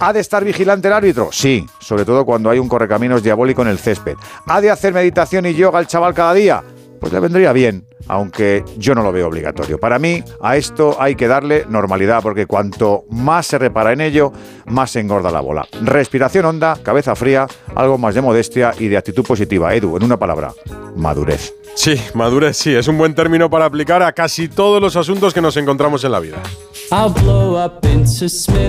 ¿Ha 0.00 0.12
de 0.12 0.20
estar 0.20 0.44
vigilante 0.44 0.88
el 0.88 0.94
árbitro? 0.94 1.28
Sí, 1.32 1.66
sobre 1.78 2.04
todo 2.04 2.24
cuando 2.24 2.50
hay 2.50 2.58
un 2.58 2.68
correcaminos 2.68 3.22
diabólico 3.22 3.62
en 3.62 3.68
el 3.68 3.78
césped. 3.78 4.16
¿Ha 4.46 4.60
de 4.60 4.70
hacer 4.70 4.94
meditación 4.94 5.46
y 5.46 5.54
yoga 5.54 5.78
el 5.78 5.86
chaval 5.86 6.14
cada 6.14 6.32
día? 6.34 6.62
Pues 7.00 7.12
le 7.12 7.20
vendría 7.20 7.52
bien, 7.52 7.86
aunque 8.10 8.64
yo 8.76 8.94
no 8.94 9.02
lo 9.02 9.12
veo 9.12 9.28
obligatorio. 9.28 9.78
Para 9.78 9.98
mí, 9.98 10.22
a 10.40 10.56
esto 10.56 10.96
hay 11.00 11.14
que 11.14 11.28
darle 11.28 11.64
normalidad, 11.68 12.22
porque 12.22 12.46
cuanto 12.46 13.04
más 13.10 13.46
se 13.46 13.58
repara 13.58 13.92
en 13.92 14.00
ello, 14.00 14.32
más 14.66 14.90
se 14.90 15.00
engorda 15.00 15.30
la 15.30 15.40
bola. 15.40 15.66
Respiración 15.82 16.44
honda, 16.44 16.76
cabeza 16.82 17.14
fría, 17.14 17.46
algo 17.74 17.98
más 17.98 18.14
de 18.14 18.22
modestia 18.22 18.72
y 18.78 18.88
de 18.88 18.96
actitud 18.96 19.24
positiva. 19.24 19.74
Edu, 19.74 19.96
en 19.96 20.04
una 20.04 20.16
palabra, 20.16 20.52
madurez. 20.96 21.59
Sí, 21.74 21.94
madurez 22.14 22.56
sí, 22.56 22.74
es 22.74 22.88
un 22.88 22.98
buen 22.98 23.14
término 23.14 23.48
para 23.48 23.64
aplicar 23.64 24.02
a 24.02 24.12
casi 24.12 24.48
todos 24.48 24.82
los 24.82 24.96
asuntos 24.96 25.32
que 25.32 25.40
nos 25.40 25.56
encontramos 25.56 26.04
en 26.04 26.12
la 26.12 26.20
vida. 26.20 26.36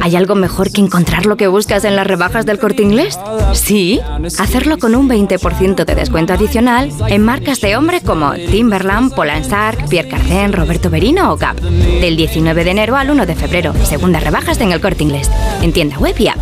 ¿Hay 0.01 0.15
algo 0.15 0.35
mejor 0.35 0.71
que 0.71 0.81
encontrar 0.81 1.25
lo 1.25 1.37
que 1.37 1.47
buscas 1.47 1.83
en 1.83 1.95
las 1.95 2.05
rebajas 2.05 2.45
del 2.45 2.59
corte 2.59 2.83
inglés? 2.83 3.19
Sí, 3.53 3.99
hacerlo 4.39 4.77
con 4.77 4.95
un 4.95 5.09
20% 5.09 5.83
de 5.83 5.95
descuento 5.95 6.33
adicional 6.33 6.91
en 7.07 7.23
marcas 7.23 7.59
de 7.61 7.75
hombre 7.75 8.01
como 8.01 8.33
Timberland, 8.33 9.13
Polansark, 9.15 9.89
Pierre 9.89 10.09
Cardin, 10.09 10.53
Roberto 10.53 10.89
Berino 10.89 11.33
o 11.33 11.37
Gap. 11.37 11.59
Del 11.59 12.15
19 12.15 12.63
de 12.63 12.71
enero 12.71 12.95
al 12.95 13.09
1 13.09 13.25
de 13.25 13.35
febrero, 13.35 13.73
segundas 13.83 14.23
rebajas 14.23 14.61
en 14.61 14.71
el 14.71 14.81
corte 14.81 15.03
inglés. 15.03 15.29
En 15.61 15.73
tienda 15.73 15.97
web 15.97 16.15
y 16.19 16.27
app. 16.27 16.41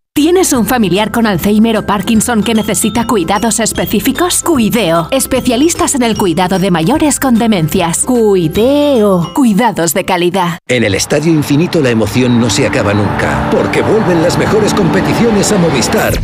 ¿Tienes 0.13 0.51
un 0.51 0.65
familiar 0.65 1.09
con 1.09 1.25
Alzheimer 1.25 1.77
o 1.77 1.85
Parkinson 1.85 2.43
que 2.43 2.53
necesita 2.53 3.07
cuidados 3.07 3.61
específicos? 3.61 4.43
Cuideo, 4.43 5.07
especialistas 5.09 5.95
en 5.95 6.03
el 6.03 6.17
cuidado 6.17 6.59
de 6.59 6.69
mayores 6.69 7.17
con 7.17 7.35
demencias. 7.35 7.99
Cuideo, 7.99 9.31
cuidados 9.33 9.93
de 9.93 10.03
calidad. 10.03 10.59
En 10.67 10.83
el 10.83 10.95
Estadio 10.95 11.31
Infinito 11.31 11.79
la 11.79 11.91
emoción 11.91 12.41
no 12.41 12.49
se 12.49 12.67
acaba 12.67 12.93
nunca, 12.93 13.49
porque 13.51 13.81
vuelven 13.81 14.21
las 14.21 14.37
mejores 14.37 14.73
competiciones 14.73 15.49
a 15.53 15.57
Movistar. 15.57 16.19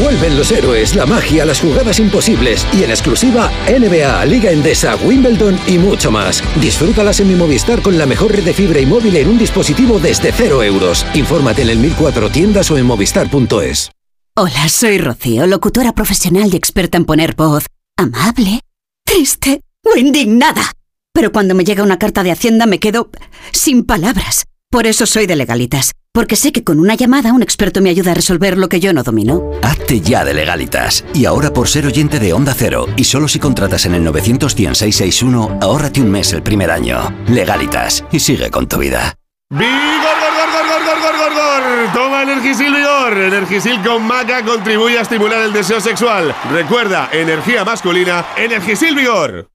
Vuelven 0.00 0.36
los 0.36 0.50
héroes, 0.50 0.94
la 0.96 1.06
magia, 1.06 1.44
las 1.44 1.60
jugadas 1.60 2.00
imposibles 2.00 2.66
y 2.72 2.84
en 2.84 2.90
exclusiva 2.90 3.50
NBA, 3.68 4.24
Liga 4.24 4.50
Endesa, 4.50 4.96
Wimbledon 4.96 5.58
y 5.66 5.78
mucho 5.78 6.10
más. 6.10 6.42
Disfrútalas 6.60 7.20
en 7.20 7.28
mi 7.28 7.34
Movistar 7.34 7.82
con 7.82 7.98
la 7.98 8.06
mejor 8.06 8.32
red 8.32 8.42
de 8.42 8.54
fibra 8.54 8.80
y 8.80 8.86
móvil 8.86 9.16
en 9.16 9.28
un 9.28 9.38
dispositivo 9.38 9.98
desde 9.98 10.32
cero 10.32 10.62
euros. 10.62 11.06
Infórmate 11.14 11.62
en 11.62 11.68
el 11.70 11.78
1004 11.78 12.30
tiendas 12.30 12.70
o 12.70 12.78
en 12.78 12.86
movistar.es. 12.86 13.90
Hola, 14.34 14.68
soy 14.70 14.96
Rocío, 14.96 15.46
locutora 15.46 15.92
profesional 15.92 16.48
y 16.52 16.56
experta 16.56 16.96
en 16.96 17.04
poner 17.04 17.34
voz 17.34 17.66
amable, 17.98 18.60
triste 19.04 19.60
o 19.84 19.98
indignada. 19.98 20.72
Pero 21.12 21.32
cuando 21.32 21.54
me 21.54 21.64
llega 21.64 21.82
una 21.82 21.98
carta 21.98 22.22
de 22.22 22.32
Hacienda 22.32 22.64
me 22.64 22.80
quedo 22.80 23.10
sin 23.52 23.84
palabras. 23.84 24.44
Por 24.70 24.86
eso 24.86 25.04
soy 25.04 25.26
de 25.26 25.36
legalitas, 25.36 25.92
porque 26.12 26.36
sé 26.36 26.52
que 26.52 26.62
con 26.62 26.78
una 26.78 26.94
llamada 26.94 27.32
un 27.32 27.42
experto 27.42 27.80
me 27.80 27.88
ayuda 27.88 28.10
a 28.10 28.14
resolver 28.14 28.58
lo 28.58 28.68
que 28.68 28.80
yo 28.80 28.92
no 28.92 29.02
domino. 29.02 29.50
Hazte 29.62 30.00
ya 30.00 30.24
de 30.24 30.34
legalitas. 30.34 31.04
Y 31.14 31.24
ahora 31.24 31.52
por 31.52 31.68
ser 31.68 31.86
oyente 31.86 32.20
de 32.20 32.34
Onda 32.34 32.54
Cero, 32.56 32.86
y 32.96 33.04
solo 33.04 33.28
si 33.28 33.38
contratas 33.38 33.86
en 33.86 33.94
el 33.94 34.04
91661, 34.04 35.58
ahórrate 35.62 36.02
un 36.02 36.10
mes 36.10 36.32
el 36.34 36.42
primer 36.42 36.70
año. 36.70 37.12
Legalitas, 37.28 38.04
y 38.12 38.20
sigue 38.20 38.50
con 38.50 38.68
tu 38.68 38.78
vida. 38.78 39.14
¡Vigor, 39.50 39.68
gor, 39.68 40.32
gor, 40.36 40.68
gor, 40.68 40.84
gor, 40.84 41.00
gor, 41.00 41.16
gor, 41.16 41.34
gor! 41.34 41.92
Toma 41.94 42.22
Energisil 42.22 42.74
Vigor. 42.74 43.18
Energisil 43.18 43.82
con 43.82 44.06
maca 44.06 44.44
contribuye 44.44 44.98
a 44.98 45.02
estimular 45.02 45.40
el 45.42 45.52
deseo 45.52 45.80
sexual. 45.80 46.34
Recuerda, 46.50 47.08
energía 47.12 47.64
masculina, 47.64 48.26
Energisil 48.36 48.94
Vigor. 48.94 49.51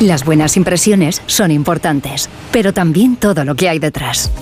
Las 0.00 0.24
buenas 0.24 0.56
impresiones 0.56 1.20
son 1.26 1.50
importantes, 1.50 2.30
pero 2.52 2.72
también 2.72 3.16
todo 3.16 3.44
lo 3.44 3.54
que 3.54 3.68
hay 3.68 3.78
detrás. 3.78 4.32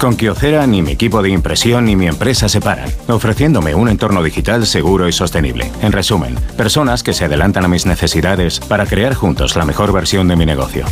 Con 0.00 0.16
Kyocera 0.16 0.66
ni 0.66 0.80
mi 0.80 0.92
equipo 0.92 1.20
de 1.20 1.28
impresión 1.28 1.84
ni 1.84 1.96
mi 1.96 2.06
empresa 2.06 2.48
se 2.48 2.62
paran, 2.62 2.88
ofreciéndome 3.08 3.74
un 3.74 3.90
entorno 3.90 4.22
digital 4.22 4.66
seguro 4.66 5.06
y 5.06 5.12
sostenible. 5.12 5.70
En 5.82 5.92
resumen, 5.92 6.34
personas 6.56 7.02
que 7.02 7.12
se 7.12 7.26
adelantan 7.26 7.66
a 7.66 7.68
mis 7.68 7.84
necesidades 7.84 8.58
para 8.58 8.86
crear 8.86 9.12
juntos 9.12 9.54
la 9.54 9.66
mejor 9.66 9.92
versión 9.92 10.28
de 10.28 10.36
mi 10.36 10.46
negocio. 10.46 10.86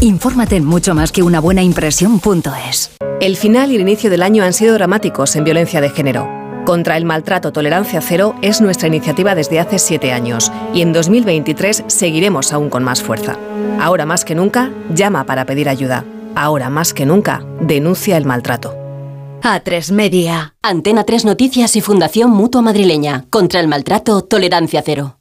Infórmate 0.00 0.56
en 0.56 0.66
mucho 0.66 0.94
más 0.94 1.10
que 1.10 1.22
una 1.22 1.40
buena 1.40 1.62
impresión.es. 1.62 2.90
El 3.22 3.36
final 3.38 3.72
y 3.72 3.76
el 3.76 3.80
inicio 3.80 4.10
del 4.10 4.22
año 4.22 4.44
han 4.44 4.52
sido 4.52 4.74
dramáticos 4.74 5.34
en 5.34 5.44
violencia 5.44 5.80
de 5.80 5.88
género. 5.88 6.41
Contra 6.64 6.96
el 6.96 7.04
maltrato 7.04 7.52
Tolerancia 7.52 8.00
Cero 8.00 8.36
es 8.40 8.60
nuestra 8.60 8.86
iniciativa 8.86 9.34
desde 9.34 9.58
hace 9.58 9.80
siete 9.80 10.12
años 10.12 10.52
y 10.72 10.82
en 10.82 10.92
2023 10.92 11.84
seguiremos 11.88 12.52
aún 12.52 12.70
con 12.70 12.84
más 12.84 13.02
fuerza. 13.02 13.36
Ahora 13.80 14.06
más 14.06 14.24
que 14.24 14.36
nunca, 14.36 14.70
llama 14.94 15.24
para 15.24 15.44
pedir 15.44 15.68
ayuda. 15.68 16.04
Ahora 16.36 16.70
más 16.70 16.94
que 16.94 17.04
nunca, 17.04 17.44
denuncia 17.60 18.16
el 18.16 18.26
maltrato. 18.26 18.76
A3 19.42 19.90
Media. 19.90 20.54
Antena 20.62 21.02
3 21.02 21.24
Noticias 21.24 21.74
y 21.74 21.80
Fundación 21.80 22.30
Mutua 22.30 22.62
Madrileña. 22.62 23.24
Contra 23.28 23.58
el 23.58 23.66
maltrato, 23.66 24.22
tolerancia 24.22 24.82
cero. 24.84 25.18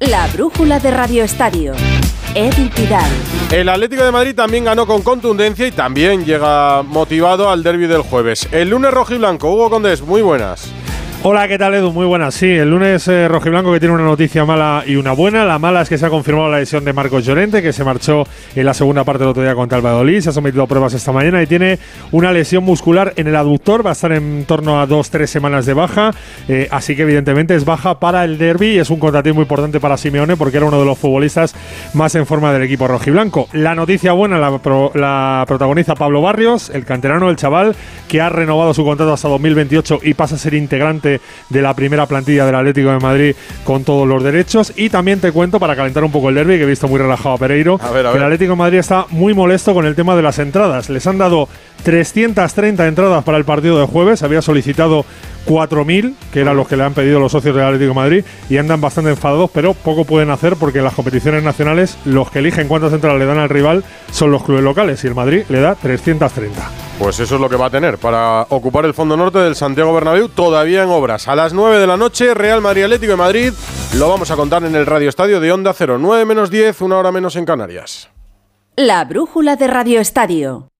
La 0.00 0.26
brújula 0.28 0.80
de 0.80 0.90
Radio 0.90 1.22
Estadio. 1.22 1.74
Pidal. 2.74 3.10
El 3.54 3.68
Atlético 3.68 4.02
de 4.02 4.10
Madrid 4.10 4.34
también 4.34 4.64
ganó 4.64 4.84
con 4.84 5.02
contundencia 5.02 5.64
y 5.64 5.70
también 5.70 6.24
llega 6.24 6.82
motivado 6.82 7.48
al 7.48 7.62
derby 7.62 7.86
del 7.86 8.02
jueves. 8.02 8.48
El 8.50 8.70
lunes 8.70 8.90
rojo 8.90 9.14
y 9.14 9.18
blanco. 9.18 9.48
Hugo 9.48 9.70
Condés, 9.70 10.02
muy 10.02 10.22
buenas. 10.22 10.72
Hola, 11.26 11.48
¿qué 11.48 11.56
tal 11.56 11.72
Edu? 11.72 11.90
Muy 11.90 12.04
buenas. 12.04 12.34
Sí, 12.34 12.50
el 12.50 12.68
lunes 12.70 13.08
eh, 13.08 13.28
rojiblanco 13.28 13.72
que 13.72 13.80
tiene 13.80 13.94
una 13.94 14.04
noticia 14.04 14.44
mala 14.44 14.84
y 14.86 14.96
una 14.96 15.12
buena. 15.12 15.46
La 15.46 15.58
mala 15.58 15.80
es 15.80 15.88
que 15.88 15.96
se 15.96 16.04
ha 16.04 16.10
confirmado 16.10 16.50
la 16.50 16.58
lesión 16.58 16.84
de 16.84 16.92
Marcos 16.92 17.24
Llorente, 17.24 17.62
que 17.62 17.72
se 17.72 17.82
marchó 17.82 18.24
en 18.54 18.66
la 18.66 18.74
segunda 18.74 19.04
parte 19.04 19.20
del 19.20 19.30
otro 19.30 19.42
día 19.42 19.54
contra 19.54 19.78
el. 19.78 20.22
Se 20.22 20.28
ha 20.28 20.32
sometido 20.32 20.64
a 20.64 20.66
pruebas 20.66 20.92
esta 20.92 21.12
mañana 21.12 21.42
y 21.42 21.46
tiene 21.46 21.78
una 22.12 22.30
lesión 22.30 22.62
muscular 22.62 23.14
en 23.16 23.26
el 23.26 23.36
aductor. 23.36 23.84
Va 23.84 23.88
a 23.88 23.92
estar 23.94 24.12
en 24.12 24.44
torno 24.44 24.78
a 24.78 24.86
dos, 24.86 25.08
tres 25.08 25.30
semanas 25.30 25.64
de 25.64 25.72
baja. 25.72 26.10
Eh, 26.46 26.68
así 26.70 26.94
que 26.94 27.02
evidentemente 27.04 27.54
es 27.54 27.64
baja 27.64 27.98
para 27.98 28.22
el 28.24 28.36
derby 28.36 28.72
y 28.74 28.78
es 28.80 28.90
un 28.90 28.98
contrativo 29.00 29.36
muy 29.36 29.44
importante 29.44 29.80
para 29.80 29.96
Simeone 29.96 30.36
porque 30.36 30.58
era 30.58 30.66
uno 30.66 30.78
de 30.78 30.84
los 30.84 30.98
futbolistas 30.98 31.54
más 31.94 32.14
en 32.16 32.26
forma 32.26 32.52
del 32.52 32.64
equipo 32.64 32.86
rojiblanco. 32.86 33.48
La 33.54 33.74
noticia 33.74 34.12
buena 34.12 34.36
la, 34.38 34.58
pro- 34.58 34.92
la 34.94 35.42
protagoniza 35.48 35.94
Pablo 35.94 36.20
Barrios, 36.20 36.68
el 36.68 36.84
canterano, 36.84 37.30
el 37.30 37.36
chaval, 37.36 37.74
que 38.08 38.20
ha 38.20 38.28
renovado 38.28 38.74
su 38.74 38.84
contrato 38.84 39.14
hasta 39.14 39.28
2028 39.28 40.00
y 40.02 40.12
pasa 40.12 40.34
a 40.34 40.38
ser 40.38 40.52
integrante 40.52 41.13
de 41.48 41.62
la 41.62 41.74
primera 41.74 42.06
plantilla 42.06 42.46
del 42.46 42.54
Atlético 42.54 42.90
de 42.90 42.98
Madrid 42.98 43.36
con 43.64 43.84
todos 43.84 44.06
los 44.06 44.22
derechos. 44.22 44.72
Y 44.76 44.90
también 44.90 45.20
te 45.20 45.32
cuento, 45.32 45.60
para 45.60 45.76
calentar 45.76 46.04
un 46.04 46.12
poco 46.12 46.28
el 46.28 46.34
derby, 46.34 46.56
que 46.56 46.64
he 46.64 46.66
visto 46.66 46.88
muy 46.88 46.98
relajado 46.98 47.34
a 47.34 47.38
Pereiro, 47.38 47.78
A 47.82 47.90
ver, 47.90 48.06
a 48.06 48.12
que 48.12 48.18
el. 48.18 48.24
Atlético 48.24 48.52
de 48.52 48.56
Madrid 48.56 48.78
está 48.78 49.06
muy 49.10 49.34
molesto 49.34 49.74
con 49.74 49.86
el 49.86 49.94
tema 49.94 50.16
de 50.16 50.22
las 50.22 50.38
entradas. 50.38 50.88
Les 50.90 51.06
han 51.06 51.18
dado 51.18 51.48
330 51.84 52.86
entradas 52.86 53.24
para 53.24 53.38
el 53.38 53.44
partido 53.44 53.78
de 53.78 53.86
jueves, 53.86 54.22
había 54.22 54.42
solicitado 54.42 55.04
4.000, 55.46 56.14
que 56.32 56.40
eran 56.40 56.56
los 56.56 56.66
que 56.66 56.76
le 56.76 56.84
han 56.84 56.94
pedido 56.94 57.20
los 57.20 57.32
socios 57.32 57.54
del 57.54 57.64
Atlético 57.64 57.90
de 57.90 57.94
Madrid, 57.94 58.24
y 58.48 58.56
andan 58.56 58.80
bastante 58.80 59.10
enfadados, 59.10 59.50
pero 59.52 59.74
poco 59.74 60.04
pueden 60.04 60.30
hacer 60.30 60.56
porque 60.56 60.78
en 60.78 60.84
las 60.84 60.94
competiciones 60.94 61.42
nacionales 61.42 61.98
los 62.04 62.30
que 62.30 62.38
eligen 62.38 62.68
cuántas 62.68 62.92
entradas 62.92 63.18
le 63.18 63.26
dan 63.26 63.38
al 63.38 63.48
rival 63.48 63.84
son 64.10 64.30
los 64.30 64.42
clubes 64.44 64.64
locales, 64.64 65.04
y 65.04 65.06
el 65.06 65.14
Madrid 65.14 65.42
le 65.48 65.60
da 65.60 65.74
330. 65.74 66.70
Pues 66.98 67.18
eso 67.20 67.34
es 67.34 67.40
lo 67.40 67.48
que 67.48 67.56
va 67.56 67.66
a 67.66 67.70
tener 67.70 67.98
para 67.98 68.42
ocupar 68.48 68.84
el 68.84 68.94
fondo 68.94 69.16
norte 69.16 69.38
del 69.38 69.56
Santiago 69.56 69.92
Bernabéu, 69.92 70.28
todavía 70.28 70.82
en 70.84 70.90
A 71.04 71.36
las 71.36 71.52
9 71.52 71.80
de 71.80 71.86
la 71.86 71.98
noche, 71.98 72.32
Real 72.32 72.62
Madrid 72.62 72.84
Atlético 72.84 73.12
de 73.12 73.18
Madrid. 73.18 73.52
Lo 73.98 74.08
vamos 74.08 74.30
a 74.30 74.36
contar 74.36 74.64
en 74.64 74.74
el 74.74 74.86
Radio 74.86 75.10
Estadio 75.10 75.38
de 75.38 75.52
Onda 75.52 75.74
0, 75.74 75.98
9 76.00 76.24
menos 76.24 76.50
10, 76.50 76.80
una 76.80 76.96
hora 76.96 77.12
menos 77.12 77.36
en 77.36 77.44
Canarias. 77.44 78.08
La 78.74 79.04
brújula 79.04 79.56
de 79.56 79.66
Radio 79.66 80.00
Estadio. 80.00 80.70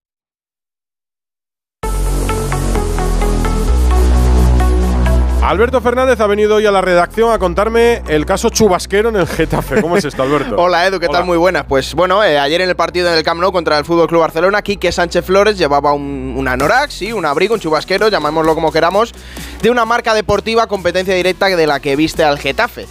Alberto 5.45 5.79
Fernández 5.79 6.19
ha 6.21 6.25
venido 6.25 6.55
hoy 6.55 6.65
a 6.65 6.71
la 6.71 6.81
redacción 6.81 7.31
a 7.31 7.37
contarme 7.37 8.01
el 8.07 8.25
caso 8.25 8.49
chubasquero 8.49 9.09
en 9.09 9.15
el 9.15 9.27
Getafe. 9.27 9.79
¿Cómo 9.79 9.95
es 9.95 10.03
esto, 10.03 10.23
Alberto? 10.23 10.55
Hola 10.57 10.87
Edu, 10.87 10.99
¿qué 10.99 11.05
Hola. 11.05 11.19
tal? 11.19 11.27
Muy 11.27 11.37
buenas. 11.37 11.65
Pues 11.65 11.93
bueno, 11.93 12.23
eh, 12.23 12.39
ayer 12.39 12.61
en 12.61 12.69
el 12.69 12.75
partido 12.75 13.09
en 13.11 13.13
el 13.15 13.23
Camp 13.23 13.39
Nou 13.39 13.51
contra 13.51 13.77
el 13.77 13.85
Fútbol 13.85 14.07
Club 14.07 14.21
Barcelona, 14.21 14.63
Quique 14.63 14.91
Sánchez 14.91 15.23
Flores 15.23 15.55
llevaba 15.55 15.93
un, 15.93 16.33
un 16.35 16.47
anorak, 16.47 16.89
sí, 16.89 17.13
un 17.13 17.27
abrigo, 17.27 17.53
un 17.53 17.59
chubasquero, 17.59 18.07
llamémoslo 18.07 18.55
como 18.55 18.71
queramos, 18.71 19.13
de 19.61 19.69
una 19.69 19.85
marca 19.85 20.15
deportiva 20.15 20.65
competencia 20.65 21.13
directa 21.13 21.45
de 21.45 21.67
la 21.67 21.79
que 21.79 21.95
viste 21.95 22.23
al 22.23 22.39
Getafe. 22.39 22.87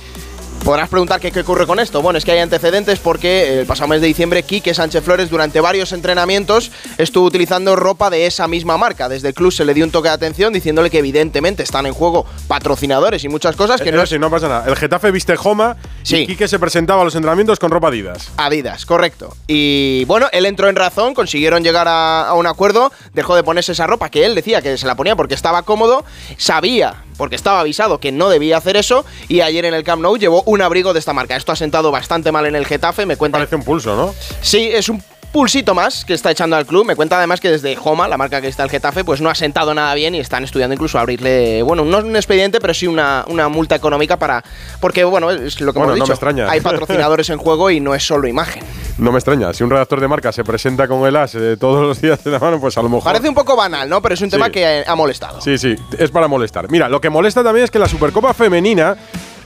Podrás 0.64 0.88
preguntar 0.88 1.20
qué, 1.20 1.30
qué 1.30 1.40
ocurre 1.40 1.66
con 1.66 1.78
esto. 1.78 2.00
Bueno, 2.00 2.18
es 2.18 2.24
que 2.24 2.32
hay 2.32 2.38
antecedentes 2.38 2.98
porque 2.98 3.60
el 3.60 3.66
pasado 3.66 3.88
mes 3.88 4.00
de 4.00 4.06
diciembre 4.06 4.42
Quique 4.44 4.72
Sánchez 4.72 5.04
Flores 5.04 5.28
durante 5.28 5.60
varios 5.60 5.92
entrenamientos 5.92 6.72
estuvo 6.96 7.26
utilizando 7.26 7.76
ropa 7.76 8.08
de 8.08 8.24
esa 8.24 8.48
misma 8.48 8.78
marca. 8.78 9.10
Desde 9.10 9.28
el 9.28 9.34
club 9.34 9.52
se 9.52 9.66
le 9.66 9.74
dio 9.74 9.84
un 9.84 9.90
toque 9.90 10.08
de 10.08 10.14
atención 10.14 10.54
diciéndole 10.54 10.88
que 10.88 11.00
evidentemente 11.00 11.62
están 11.62 11.84
en 11.84 11.92
juego 11.92 12.24
patrocinadores 12.48 13.22
y 13.24 13.28
muchas 13.28 13.56
cosas 13.56 13.82
que 13.82 13.90
Eh, 13.90 13.92
no 13.92 14.02
es 14.02 14.08
sí, 14.08 14.18
no 14.18 14.30
pasa 14.30 14.48
nada. 14.48 14.64
El 14.66 14.74
Getafe 14.76 15.10
viste 15.10 15.36
Joma 15.36 15.76
y 16.08 16.26
Quique 16.26 16.48
se 16.48 16.58
presentaba 16.58 17.02
a 17.02 17.04
los 17.04 17.14
entrenamientos 17.14 17.58
con 17.58 17.70
ropa 17.70 17.88
Adidas. 17.88 18.30
Adidas, 18.38 18.86
correcto. 18.86 19.36
Y 19.46 20.06
bueno, 20.06 20.28
él 20.32 20.46
entró 20.46 20.70
en 20.70 20.76
razón, 20.76 21.12
consiguieron 21.12 21.62
llegar 21.62 21.88
a, 21.88 22.26
a 22.28 22.34
un 22.34 22.46
acuerdo, 22.46 22.90
dejó 23.12 23.36
de 23.36 23.42
ponerse 23.42 23.72
esa 23.72 23.86
ropa 23.86 24.08
que 24.08 24.24
él 24.24 24.34
decía 24.34 24.62
que 24.62 24.78
se 24.78 24.86
la 24.86 24.94
ponía 24.94 25.14
porque 25.14 25.34
estaba 25.34 25.62
cómodo, 25.62 26.06
sabía, 26.38 27.04
porque 27.16 27.36
estaba 27.36 27.60
avisado 27.60 27.98
que 27.98 28.12
no 28.12 28.28
debía 28.28 28.56
hacer 28.56 28.76
eso, 28.76 29.04
y 29.28 29.40
ayer 29.40 29.64
en 29.64 29.74
el 29.74 29.84
Camp 29.84 30.02
Nou 30.02 30.16
llevó 30.16 30.42
un 30.46 30.62
abrigo 30.62 30.92
de 30.92 30.98
esta 30.98 31.12
marca. 31.12 31.36
Esto 31.36 31.52
ha 31.52 31.56
sentado 31.56 31.90
bastante 31.90 32.32
mal 32.32 32.46
en 32.46 32.56
el 32.56 32.66
Getafe, 32.66 33.06
me 33.06 33.16
cuenta... 33.16 33.38
Parece 33.38 33.56
un 33.56 33.64
pulso, 33.64 33.96
¿no? 33.96 34.14
Sí, 34.40 34.70
es 34.72 34.88
un 34.88 35.02
pulsito 35.34 35.74
más 35.74 36.04
que 36.04 36.14
está 36.14 36.30
echando 36.30 36.54
al 36.54 36.64
club. 36.64 36.86
Me 36.86 36.94
cuenta 36.94 37.18
además 37.18 37.40
que 37.40 37.50
desde 37.50 37.74
Joma, 37.74 38.06
la 38.06 38.16
marca 38.16 38.40
que 38.40 38.46
está 38.46 38.62
el 38.62 38.70
Getafe, 38.70 39.02
pues 39.02 39.20
no 39.20 39.28
ha 39.28 39.34
sentado 39.34 39.74
nada 39.74 39.92
bien 39.94 40.14
y 40.14 40.20
están 40.20 40.44
estudiando 40.44 40.74
incluso 40.74 40.96
abrirle, 40.96 41.60
bueno, 41.64 41.84
no 41.84 41.98
un 41.98 42.14
expediente, 42.14 42.60
pero 42.60 42.72
sí 42.72 42.86
una, 42.86 43.24
una 43.26 43.48
multa 43.48 43.74
económica 43.74 44.16
para. 44.16 44.44
Porque, 44.80 45.02
bueno, 45.02 45.32
es 45.32 45.60
lo 45.60 45.72
que 45.72 45.78
Bueno, 45.80 45.94
hemos 45.94 45.98
no 45.98 46.04
dicho. 46.04 46.12
me 46.12 46.14
extraña. 46.14 46.48
Hay 46.50 46.60
patrocinadores 46.60 47.28
en 47.30 47.38
juego 47.38 47.68
y 47.70 47.80
no 47.80 47.96
es 47.96 48.06
solo 48.06 48.28
imagen. 48.28 48.62
No 48.96 49.10
me 49.10 49.18
extraña. 49.18 49.52
Si 49.52 49.64
un 49.64 49.70
redactor 49.70 50.00
de 50.00 50.06
marca 50.06 50.30
se 50.30 50.44
presenta 50.44 50.86
con 50.86 51.04
el 51.04 51.16
as 51.16 51.34
eh, 51.34 51.56
todos 51.58 51.82
los 51.82 52.00
días 52.00 52.22
de 52.22 52.30
la 52.30 52.38
mano, 52.38 52.60
pues 52.60 52.78
a 52.78 52.82
lo 52.82 52.88
mejor. 52.88 53.02
Parece 53.04 53.28
un 53.28 53.34
poco 53.34 53.56
banal, 53.56 53.88
¿no? 53.88 54.00
Pero 54.00 54.14
es 54.14 54.20
un 54.22 54.30
tema 54.30 54.46
Sí. 54.46 54.52
que 54.52 54.84
ha 54.86 54.94
molestado. 54.94 55.40
Sí, 55.40 55.58
sí, 55.58 55.74
es 55.98 56.10
para 56.12 56.28
molestar. 56.28 56.70
Mira, 56.70 56.88
lo 56.88 57.00
que 57.00 57.10
molesta 57.10 57.42
también 57.42 57.64
es 57.64 57.72
que 57.72 57.80
la 57.80 57.88
Supercopa 57.88 58.32
Femenina. 58.34 58.96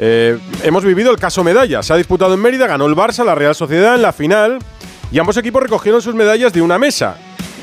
eh, 0.00 0.38
hemos 0.62 0.84
vivido 0.84 1.10
el 1.10 1.18
caso 1.18 1.42
medalla. 1.42 1.82
Se 1.82 1.92
ha 1.92 1.96
disputado 1.96 2.34
en 2.34 2.40
Mérida, 2.40 2.66
ganó 2.68 2.86
el 2.86 2.94
Barça, 2.94 3.24
la 3.24 3.34
Real 3.34 3.54
Sociedad 3.56 3.94
en 3.96 4.02
la 4.02 4.12
final. 4.12 4.58
Y 5.10 5.18
ambos 5.18 5.36
equipos 5.36 5.62
recogieron 5.62 6.02
sus 6.02 6.14
medallas 6.14 6.52
de 6.52 6.62
una 6.62 6.78
mesa. 6.78 7.16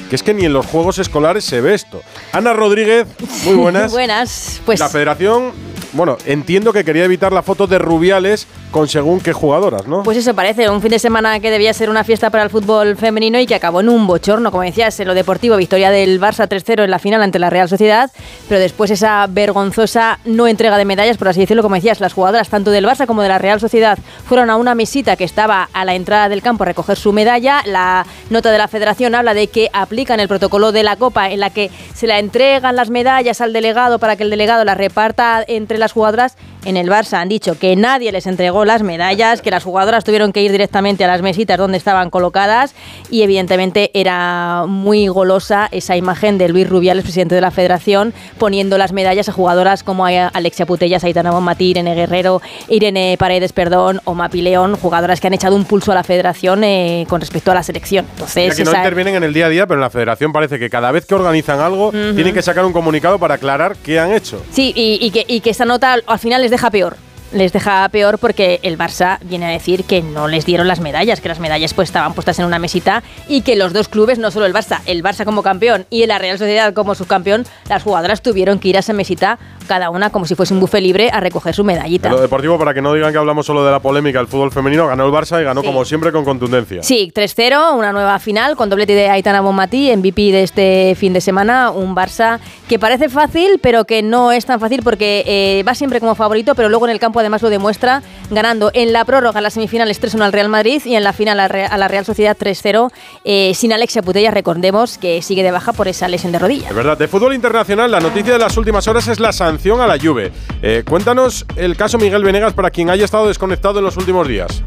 Que 0.10 0.16
es 0.16 0.24
que 0.24 0.34
ni 0.34 0.46
en 0.46 0.54
los 0.54 0.66
juegos 0.66 1.00
escolares 1.00 1.44
se 1.44 1.62
ve 1.62 1.74
esto. 1.74 2.02
Ana 2.32 2.54
Rodríguez, 2.54 3.08
muy 3.44 3.56
buenas. 3.56 3.92
Buenas, 3.92 4.62
pues 4.66 4.80
La 4.80 4.90
federación, 4.90 5.52
bueno, 5.94 6.18
entiendo 6.26 6.72
que 6.74 6.84
quería 6.84 7.06
evitar 7.06 7.34
la 7.34 7.42
foto 7.42 7.66
de 7.66 7.80
Rubiales 7.80 8.46
con 8.76 8.90
según 8.90 9.22
qué 9.22 9.32
jugadoras, 9.32 9.88
¿no? 9.88 10.04
Pues 10.04 10.18
eso 10.18 10.34
parece, 10.36 10.70
un 10.70 10.82
fin 10.82 10.92
de 10.92 11.00
semana 11.00 11.40
que 11.40 11.50
debía 11.50 11.74
ser 11.74 11.90
una 11.90 12.04
fiesta 12.04 12.30
para 12.30 12.44
el 12.44 12.50
fútbol 12.50 12.98
femenino 12.98 13.40
y 13.40 13.46
que 13.46 13.56
acabó 13.56 13.80
en 13.80 13.88
un 13.88 14.06
bochorno, 14.06 14.52
como 14.52 14.64
decías, 14.64 15.00
en 15.00 15.08
lo 15.08 15.14
deportivo, 15.14 15.56
victoria 15.56 15.92
del 15.92 16.20
Barça 16.20 16.46
3-0 16.50 16.84
en 16.84 16.92
la 16.92 17.00
final 17.00 17.22
ante 17.22 17.40
la 17.40 17.50
Real 17.50 17.70
Sociedad, 17.70 18.12
pero 18.50 18.60
después 18.60 18.92
esa 18.92 19.28
vergonzosa 19.30 20.20
no 20.26 20.46
entrega 20.46 20.78
de 20.78 20.84
medallas, 20.84 21.16
por 21.16 21.30
así 21.30 21.40
decirlo, 21.40 21.64
como 21.64 21.76
decías, 21.76 22.02
las 22.02 22.12
jugadoras 22.12 22.50
tanto 22.50 22.70
del 22.70 22.86
Barça 22.86 23.06
como 23.06 23.22
de 23.22 23.30
la 23.30 23.38
Real 23.38 23.62
Sociedad 23.62 23.98
fueron 24.28 24.50
a 24.50 24.58
una 24.58 24.76
mesita 24.76 25.16
que 25.16 25.24
estaba 25.24 25.70
a 25.72 25.86
la 25.86 25.96
entrada 25.96 26.28
del 26.28 26.42
campo 26.42 26.64
a 26.64 26.66
recoger 26.66 26.98
su 26.98 27.14
medalla. 27.14 27.62
La 27.66 28.06
nota 28.30 28.52
de 28.52 28.58
la 28.58 28.68
federación 28.68 29.16
habla 29.16 29.34
de 29.34 29.48
que 29.48 29.70
aplican 29.72 30.20
el 30.20 30.28
protocolo 30.28 30.74
de 30.74 30.84
la 30.84 30.98
Copa 30.98 31.30
en 31.30 31.40
la 31.40 31.50
que 31.50 31.72
se 31.94 32.08
la 32.08 32.20
entregan 32.20 32.76
las 32.76 32.90
medallas 32.90 33.40
al 33.40 33.54
delegado 33.54 34.00
para 34.00 34.18
que 34.18 34.24
el 34.24 34.30
delegado 34.30 34.66
las 34.66 34.76
reparta 34.76 35.46
entre 35.48 35.78
las 35.78 35.94
jugadoras. 35.94 36.36
En 36.66 36.78
el 36.78 36.90
Barça 36.90 37.20
han 37.20 37.30
dicho 37.30 37.58
que 37.58 37.76
nadie 37.76 38.12
les 38.12 38.28
entregó 38.28 38.66
las 38.66 38.82
medallas, 38.84 39.42
que 39.42 39.52
las 39.52 39.64
jugadoras 39.64 40.04
tuvieron 40.04 40.34
que 40.34 40.42
ir 40.42 40.52
directamente 40.52 41.04
a 41.04 41.08
las 41.08 41.22
mesitas 41.22 41.58
donde 41.58 41.78
estaban 41.78 42.10
colocadas 42.10 42.74
y 43.10 43.22
evidentemente 43.22 43.92
era 43.94 44.66
muy 44.68 45.08
golosa 45.08 45.68
esa 45.72 45.96
imagen 45.96 46.38
de 46.38 46.50
Luis 46.50 46.68
Rubiales, 46.68 47.04
presidente 47.04 47.36
de 47.36 47.42
la 47.42 47.52
federación, 47.52 48.14
poniendo 48.38 48.78
las 48.78 48.92
medallas 48.94 49.30
a 49.30 49.32
jugadoras 49.32 49.84
como 49.84 50.06
Alexia 50.06 50.66
Putellas, 50.66 51.04
Aitana 51.04 51.32
Bonmatí, 51.32 51.66
Irene 51.70 51.94
Guerrero, 51.96 52.42
Irene 52.68 53.16
Paredes, 53.20 53.54
perdón, 53.54 54.02
o 54.06 54.14
Mapi 54.16 54.42
León, 54.42 54.76
jugadoras 54.76 55.22
que 55.22 55.28
han 55.28 55.34
echado 55.34 55.56
un 55.56 55.66
pulso 55.66 55.92
a 55.92 55.96
la 55.96 56.04
federación 56.04 56.64
eh, 56.64 57.06
con 57.08 57.22
respecto 57.22 57.52
a 57.52 57.54
la 57.54 57.64
selección. 57.64 58.06
Entonces, 58.14 58.56
que 58.56 58.64
no 58.64 58.72
esa- 58.72 58.80
intervienen 58.80 59.16
en 59.16 59.24
el 59.24 59.34
día 59.34 59.46
a 59.46 59.50
día, 59.50 59.68
pero 59.68 59.76
en 59.80 59.82
la 59.82 59.90
federación 59.90 60.34
parece 60.34 60.58
que 60.60 60.70
cada 60.70 60.92
vez 60.92 61.06
que 61.06 61.16
organizan 61.16 61.60
algo 61.60 61.92
tienen 61.92 62.34
que 62.34 62.42
sacar 62.42 62.66
un 62.66 62.74
comunicado 62.74 63.20
para 63.20 63.36
aclarar 63.36 63.76
qué 63.84 64.00
han 64.00 64.12
hecho. 64.14 64.42
Sí, 64.52 64.74
y, 64.76 64.98
y 65.00 65.12
que, 65.12 65.26
y 65.28 65.42
que 65.42 65.52
esta 65.52 65.66
nota 65.66 65.94
al- 65.94 66.04
al 66.08 66.20
final 66.20 66.42
les 66.42 66.52
deja 66.56 66.70
peor. 66.70 67.05
Les 67.36 67.52
deja 67.52 67.88
peor 67.90 68.18
porque 68.18 68.62
el 68.64 68.78
Barça 68.78 69.18
viene 69.22 69.46
a 69.46 69.50
decir 69.50 69.84
que 69.84 70.02
no 70.02 70.30
les 70.30 70.46
dieron 70.46 70.70
las 70.70 70.80
medallas, 70.80 71.20
que 71.20 71.28
las 71.28 71.42
medallas 71.42 71.74
pues 71.74 71.90
estaban 71.90 72.14
puestas 72.14 72.40
en 72.40 72.46
una 72.46 72.60
mesita 72.60 73.04
y 73.28 73.42
que 73.42 73.58
los 73.58 73.74
dos 73.74 73.90
clubes, 73.90 74.20
no 74.20 74.32
solo 74.32 74.46
el 74.46 74.54
Barça, 74.54 74.80
el 74.86 75.04
Barça 75.04 75.26
como 75.26 75.44
campeón 75.44 75.86
y 75.90 76.06
la 76.06 76.18
Real 76.18 76.38
Sociedad 76.38 76.74
como 76.74 76.96
subcampeón, 76.96 77.46
las 77.68 77.84
jugadoras 77.84 78.22
tuvieron 78.22 78.58
que 78.58 78.70
ir 78.70 78.78
a 78.78 78.80
esa 78.80 78.94
mesita, 78.94 79.38
cada 79.68 79.90
una 79.90 80.12
como 80.12 80.26
si 80.26 80.36
fuese 80.36 80.54
un 80.54 80.62
buffet 80.62 80.82
libre, 80.82 81.10
a 81.12 81.20
recoger 81.20 81.54
su 81.54 81.66
medallita. 81.66 82.08
En 82.08 82.16
lo 82.16 82.22
deportivo, 82.22 82.58
para 82.58 82.74
que 82.74 82.82
no 82.82 82.94
digan 82.94 83.12
que 83.12 83.18
hablamos 83.18 83.46
solo 83.46 83.66
de 83.66 83.72
la 83.72 83.82
polémica, 83.82 84.22
el 84.22 84.28
fútbol 84.28 84.52
femenino 84.54 84.88
ganó 84.88 85.06
el 85.06 85.12
Barça 85.12 85.42
y 85.42 85.44
ganó 85.44 85.60
Sí. 85.60 85.68
como 85.68 85.84
siempre 85.84 86.14
con 86.14 86.24
contundencia. 86.24 86.84
Sí, 86.84 87.12
3-0, 87.14 87.74
una 87.78 87.92
nueva 87.92 88.18
final 88.20 88.56
con 88.56 88.70
doblete 88.70 88.94
de 88.96 89.10
Aitana 89.10 89.42
Bonmatí, 89.42 89.92
MVP 89.94 90.32
de 90.32 90.44
este 90.44 90.96
fin 90.98 91.12
de 91.12 91.20
semana. 91.20 91.72
Un 91.72 91.96
Barça 91.96 92.40
que 92.70 92.80
parece 92.80 93.10
fácil, 93.10 93.60
pero 93.62 93.84
que 93.84 94.02
no 94.04 94.32
es 94.32 94.46
tan 94.46 94.62
fácil 94.62 94.82
porque 94.84 95.24
eh, 95.28 95.64
va 95.68 95.76
siempre 95.76 96.00
como 96.00 96.16
favorito, 96.16 96.56
pero 96.56 96.70
luego 96.70 96.86
en 96.86 96.92
el 96.92 97.00
campo 97.00 97.25
además 97.26 97.42
lo 97.42 97.50
demuestra, 97.50 98.02
ganando 98.30 98.72
en 98.74 98.94
la 98.94 99.06
prórroga 99.06 99.42
las 99.42 99.54
semifinales 99.54 100.02
3-1 100.02 100.22
al 100.22 100.34
Real 100.34 100.50
Madrid 100.50 100.82
y 100.86 100.96
en 100.96 101.04
la 101.04 101.14
final 101.14 101.40
a 101.40 101.78
la 101.78 101.88
Real 101.88 102.06
Sociedad 102.06 102.38
3-0, 102.38 102.92
eh, 103.24 103.54
sin 103.56 103.74
Alexia 103.74 104.02
Putellas, 104.02 104.34
recordemos 104.34 104.98
que 104.98 105.22
sigue 105.22 105.44
de 105.44 105.52
baja 105.52 105.74
por 105.74 105.88
esa 105.88 106.08
lesión 106.08 106.32
de 106.32 106.40
rodilla. 106.40 106.70
Es 106.70 106.76
verdad, 106.76 106.98
de 106.98 107.08
fútbol 107.08 107.34
internacional, 107.34 107.92
la 107.92 108.00
noticia 108.00 108.34
de 108.34 108.40
las 108.40 108.58
últimas 108.58 108.88
horas 108.88 109.08
es 109.08 109.20
la 109.20 109.32
sanción 109.32 109.82
a 109.82 109.88
la 109.88 110.00
Juve. 110.00 110.32
Eh, 110.62 110.84
cuéntanos 110.88 111.46
el 111.56 111.76
caso 111.76 111.98
Miguel 111.98 112.24
Venegas 112.24 112.54
para 112.54 112.70
quien 112.70 112.90
haya 112.90 113.06
estado 113.06 113.28
desconectado 113.28 113.80
en 113.80 113.86
los 113.86 113.98
últimos 113.98 114.28
días. 114.28 114.64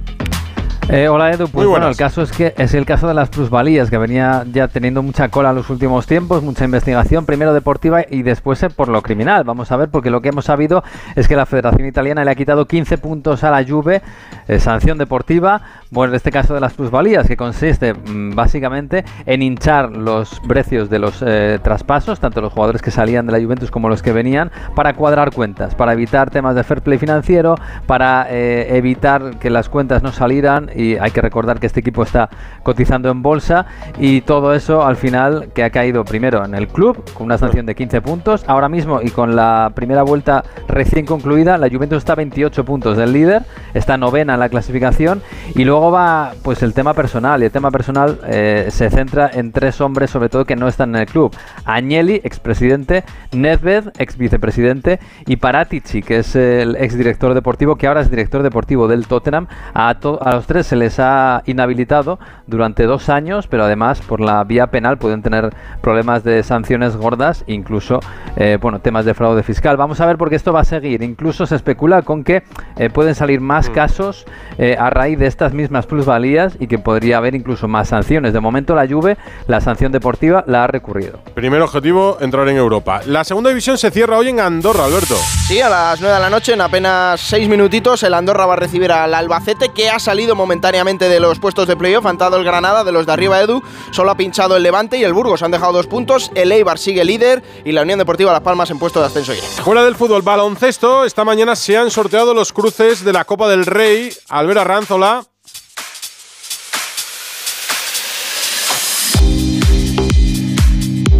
Eh, 0.91 1.07
hola 1.07 1.31
Edu, 1.31 1.49
pues 1.49 1.67
bueno, 1.69 1.87
el 1.87 1.97
caso 1.97 2.23
es 2.23 2.33
que 2.33 2.55
es 2.57 2.73
el 2.73 2.87
caso 2.87 3.09
de 3.09 3.13
las 3.13 3.29
plusvalías 3.29 3.91
que 3.91 3.99
venía 3.99 4.47
ya 4.51 4.69
teniendo 4.69 5.03
mucha 5.03 5.29
cola 5.29 5.51
en 5.51 5.57
los 5.57 5.69
últimos 5.69 6.07
tiempos, 6.07 6.43
mucha 6.43 6.65
investigación, 6.65 7.27
primero 7.27 7.53
deportiva 7.53 8.07
y 8.09 8.23
después 8.23 8.63
eh, 8.63 8.71
por 8.71 8.89
lo 8.89 9.03
criminal. 9.03 9.45
Vamos 9.45 9.71
a 9.71 9.77
ver, 9.77 9.91
porque 9.91 10.09
lo 10.09 10.23
que 10.23 10.31
hemos 10.31 10.47
sabido 10.47 10.83
es 11.15 11.29
que 11.29 11.37
la 11.37 11.45
Federación 11.45 11.87
Italiana 11.87 12.25
le 12.25 12.31
ha 12.31 12.35
quitado 12.35 12.67
15 12.67 12.97
puntos 12.97 13.45
a 13.45 13.51
la 13.51 13.63
Juve, 13.69 14.01
eh, 14.49 14.59
sanción 14.61 14.97
deportiva, 14.97 15.61
bueno, 15.91 16.13
en 16.13 16.17
este 16.17 16.31
caso 16.31 16.55
de 16.55 16.61
las 16.61 16.73
plusvalías, 16.73 17.27
que 17.27 17.37
consiste 17.37 17.93
mm, 17.93 18.35
básicamente 18.35 19.05
en 19.27 19.43
hinchar 19.43 19.91
los 19.91 20.41
precios 20.49 20.89
de 20.89 20.99
los 20.99 21.23
eh, 21.27 21.59
traspasos, 21.63 22.19
tanto 22.19 22.41
los 22.41 22.55
jugadores 22.55 22.81
que 22.81 22.91
salían 22.91 23.27
de 23.27 23.33
la 23.33 23.41
Juventus 23.45 23.71
como 23.71 23.91
los 23.91 24.01
que 24.01 24.13
venían, 24.13 24.51
para 24.75 24.95
cuadrar 24.95 25.35
cuentas, 25.35 25.75
para 25.75 25.93
evitar 25.93 26.31
temas 26.31 26.55
de 26.55 26.65
fair 26.65 26.81
play 26.81 26.99
financiero, 26.99 27.57
para 27.87 28.27
eh, 28.31 28.77
evitar 28.79 29.39
que 29.39 29.51
las 29.51 29.69
cuentas 29.69 30.03
no 30.03 30.13
salieran 30.13 30.71
y 30.79 30.97
hay 30.97 31.11
que 31.11 31.21
recordar 31.21 31.59
que 31.61 31.67
este 31.67 31.81
equipo 31.81 32.03
está 32.03 32.31
cotizando 32.63 33.11
en 33.11 33.23
bolsa 33.23 33.67
y 33.99 34.21
todo 34.23 34.55
eso 34.55 34.85
al 34.87 34.97
final 34.97 35.49
que 35.55 35.65
ha 35.65 35.71
caído 35.71 36.05
primero 36.05 36.45
en 36.45 36.55
el 36.55 36.69
club 36.69 37.03
con 37.15 37.27
una 37.27 37.37
sanción 37.39 37.67
de 37.67 37.75
15 37.75 38.01
puntos, 38.01 38.45
ahora 38.47 38.69
mismo 38.69 39.01
y 39.03 39.11
con 39.11 39.37
la 39.37 39.73
primera 39.75 40.03
vuelta 40.03 40.45
recién 40.69 41.05
concluida, 41.07 41.59
la 41.59 41.69
Juventus 41.69 41.99
está 41.99 42.13
a 42.13 42.17
28 42.17 42.65
puntos 42.65 42.97
del 42.97 43.13
líder, 43.13 43.43
está 43.75 43.97
novena 43.97 44.35
en 44.35 44.41
la 44.41 44.49
clasificación 44.49 45.23
y 45.55 45.65
luego 45.65 45.91
va 45.91 46.33
pues 46.43 46.63
el 46.63 46.73
tema 46.75 46.95
personal 46.95 47.43
y 47.43 47.47
el 47.47 47.51
tema 47.51 47.71
personal 47.71 48.21
eh, 48.27 48.67
se 48.71 48.89
centra 48.91 49.31
en 49.33 49.53
tres 49.53 49.81
hombres 49.81 50.11
sobre 50.11 50.29
todo 50.29 50.45
que 50.45 50.57
no 50.57 50.69
están 50.69 50.95
en 50.95 51.01
el 51.03 51.07
club, 51.07 51.35
Agnelli, 51.65 52.21
expresidente, 52.25 53.05
Nedved, 53.33 53.89
ex 53.99 54.17
vicepresidente 54.17 55.01
y 55.27 55.37
Paratici, 55.37 56.03
que 56.03 56.19
es 56.19 56.37
el 56.37 56.77
exdirector 56.77 57.35
deportivo 57.35 57.77
que 57.77 57.87
ahora 57.87 58.01
es 58.01 58.11
director 58.11 58.43
deportivo 58.43 58.87
del 58.89 59.07
Tottenham, 59.07 59.47
a, 59.75 59.95
to- 59.97 60.19
a 60.23 60.35
los 60.37 60.47
tres 60.47 60.68
se 60.69 60.77
les 60.77 61.01
ha 61.01 61.43
inhabilitado 61.47 62.19
durante 62.47 62.85
dos 62.85 63.09
años, 63.09 63.47
pero 63.47 63.65
además 63.65 64.03
por 64.03 64.21
la 64.21 64.45
vía 64.45 64.67
penal 64.67 64.99
pueden 64.99 65.23
tener 65.23 65.51
problemas 65.81 66.25
de 66.25 66.43
sanciones 66.43 66.95
gordas, 66.95 67.43
incluso 67.47 68.01
eh, 68.37 68.59
bueno 68.61 68.79
temas 68.81 69.07
de 69.07 69.15
fraude 69.15 69.43
fiscal. 69.43 69.79
Vamos 69.79 70.01
a 70.03 70.07
ver 70.07 70.19
porque 70.19 70.37
esto 70.37 70.53
va 70.53 70.61
a 70.61 70.65
seguir. 70.65 71.03
Incluso 71.03 71.47
se 71.47 71.57
especula 71.57 72.03
con 72.03 72.23
que 72.23 72.43
eh, 72.77 72.91
pueden 72.91 73.15
salir 73.15 73.41
más 73.41 73.71
casos 73.71 74.27
eh, 74.59 74.77
a 74.79 74.91
raíz 74.91 75.19
de 75.19 75.27
estas 75.27 75.55
mismas 75.55 75.87
plusvalías 75.87 76.57
y 76.61 76.67
que 76.67 76.79
podría 76.79 77.17
haber 77.17 77.35
incluso 77.35 77.67
más 77.67 77.89
sanciones. 77.89 78.35
De 78.35 78.41
momento 78.41 78.75
la 78.75 78.87
Juve, 78.87 79.17
la 79.47 79.63
sanción 79.63 79.91
deportiva 79.91 80.45
la 80.47 80.65
ha 80.65 80.67
recurrido. 80.67 81.21
Primer 81.35 81.63
objetivo, 81.63 82.19
entrar 82.21 82.47
en 82.49 82.59
Europa. 82.59 83.01
La 83.07 83.25
segunda 83.25 83.49
división 83.49 83.79
se 83.79 83.91
cierra 83.91 84.19
hoy 84.19 84.29
en 84.29 84.41
Andorra, 84.41 84.85
Alberto. 84.85 85.15
Sí, 85.15 85.63
a 85.63 85.71
las 85.71 86.01
9 86.01 86.15
de 86.15 86.21
la 86.21 86.29
noche, 86.29 86.53
en 86.53 86.61
apenas 86.61 87.21
6 87.21 87.49
minutitos, 87.49 88.03
el 88.03 88.13
Andorra 88.13 88.45
va 88.45 88.53
a 88.53 88.57
recibir 88.57 88.93
al 88.93 89.15
Albacete, 89.15 89.71
que 89.71 89.89
ha 89.89 89.99
salido 89.99 90.35
momentáneamente 90.35 90.58
de 90.61 91.21
los 91.21 91.39
puestos 91.39 91.67
de 91.67 91.77
playoff. 91.77 92.05
Ha 92.07 92.11
entrado 92.11 92.37
el 92.37 92.45
Granada 92.45 92.85
de 92.85 92.93
los 92.93 93.07
de 93.07 93.13
arriba, 93.13 93.41
Edu. 93.41 93.63
Solo 93.91 94.11
ha 94.11 94.17
pinchado 94.17 94.57
el 94.57 94.63
Levante 94.63 94.99
y 94.99 95.05
el 95.05 95.13
Burgos. 95.13 95.43
Han 95.43 95.51
dejado 95.51 95.73
dos 95.73 95.87
puntos. 95.87 96.31
El 96.35 96.53
Eibar 96.53 96.79
sigue 96.79 97.05
líder 97.05 97.43
y 97.65 97.73
la 97.73 97.83
Unión 97.83 97.99
Deportiva 97.99 98.33
Las 98.33 98.43
Palmas 98.43 98.71
en 98.71 98.79
puesto 98.79 99.01
de 99.01 99.07
ascenso. 99.07 99.33
Fuera 99.63 99.85
del 99.85 99.95
fútbol, 99.95 100.23
baloncesto. 100.23 101.05
Esta 101.05 101.25
mañana 101.25 101.57
se 101.57 101.77
han 101.77 101.91
sorteado 101.91 102.35
los 102.35 102.53
cruces 102.53 103.05
de 103.05 103.13
la 103.13 103.25
Copa 103.25 103.49
del 103.49 103.67
Rey. 103.67 104.13
Albert 104.29 104.61
Arranzola. 104.61 105.25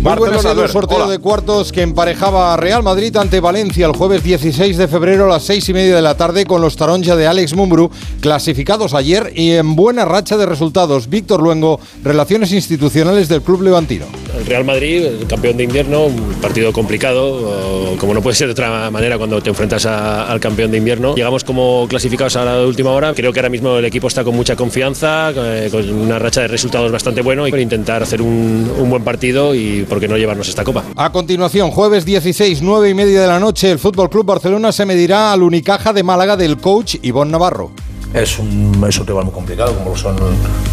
Muy 0.01 0.17
buenas, 0.17 0.45
Edu, 0.45 0.51
Albert. 0.51 0.73
sorteo 0.73 0.97
Hola. 0.99 1.07
de 1.09 1.19
cuartos 1.19 1.73
que 1.73 1.83
emparejaba 1.83 2.55
a 2.55 2.57
Real 2.57 2.83
Madrid 2.83 3.15
ante 3.17 3.41
Valencia 3.41 3.87
el 3.87 3.93
jueves 3.93 4.23
16 4.23 4.77
de 4.77 4.87
febrero 4.89 5.25
a 5.25 5.29
las 5.29 5.43
6 5.45 5.69
y 5.69 5.73
media 5.73 5.97
de 5.97 6.03
la 6.03 6.17
tarde 6.17 6.47
con 6.47 6.61
los 6.61 6.77
Taronja 6.77 7.17
de 7.17 7.27
Alex 7.27 7.55
Mumbrú, 7.55 7.91
clasificados 8.21 8.95
ayer 8.95 9.33
y 9.35 9.53
en 9.53 9.75
buena 9.75 10.05
racha 10.05 10.37
de 10.37 10.47
resultados. 10.47 11.09
Víctor 11.09 11.43
Luengo, 11.43 11.81
Relaciones 12.05 12.53
Institucionales 12.53 13.29
del 13.29 13.43
Club 13.43 13.63
Levantino. 13.63 14.07
El 14.39 14.47
Real 14.47 14.65
Madrid, 14.65 15.05
el 15.05 15.27
campeón 15.27 15.57
de 15.57 15.65
invierno, 15.65 16.05
un 16.07 16.35
partido 16.41 16.73
complicado, 16.73 17.97
como 17.99 18.15
no 18.15 18.23
puede 18.23 18.37
ser 18.37 18.47
de 18.49 18.53
otra 18.53 18.91
manera 18.91 19.19
cuando 19.19 19.41
te 19.43 19.49
enfrentas 19.51 19.85
a- 19.87 20.31
al 20.31 20.39
campeón 20.41 20.71
de 20.71 20.79
invierno. 20.79 21.15
Llegamos 21.15 21.45
como 21.45 21.87
clasificados 21.89 22.37
a 22.37 22.45
la 22.45 22.61
última 22.67 22.91
hora. 22.93 23.13
Creo 23.15 23.33
que 23.33 23.41
ahora 23.41 23.49
mismo 23.51 23.77
el 23.79 23.85
equipo 23.85 24.07
está 24.09 24.23
con 24.25 24.35
mucha 24.37 24.55
confianza, 24.57 25.31
eh, 25.35 25.69
con 25.71 25.89
una 25.91 26.19
racha 26.19 26.43
de 26.43 26.49
resultados 26.49 26.91
bastante 26.93 27.21
bueno 27.23 27.47
y 27.47 27.51
intentar 27.61 28.03
hacer 28.03 28.23
un, 28.23 28.71
un 28.79 28.89
buen 28.91 29.03
partido 29.03 29.55
y 29.55 29.85
por 29.89 29.99
qué 30.01 30.07
no 30.09 30.17
llevarnos 30.17 30.49
esta 30.49 30.63
copa. 30.65 30.85
A 30.97 31.11
continuación, 31.11 31.71
jueves 31.71 32.05
16, 32.05 32.63
9 32.63 32.89
y 32.91 32.95
media 32.95 33.21
de 33.23 33.27
la 33.27 33.41
noche, 33.41 33.71
el 33.71 33.79
Fútbol 33.79 34.09
Club 34.09 34.25
Barcelona 34.27 34.71
se 34.73 34.87
medirá 34.87 35.33
al 35.33 35.43
Unicaja 35.43 35.93
de 35.93 36.03
Málaga 36.05 36.37
del 36.37 36.59
coach 36.59 36.97
Ivonne 37.03 37.33
Navarro. 37.33 37.73
Es 38.15 38.39
un, 38.39 38.85
es 38.89 38.99
un 38.99 39.07
rival 39.07 39.25
muy 39.25 39.35
complicado, 39.35 39.75
como 39.75 39.91
lo 39.91 39.97
son 39.97 40.17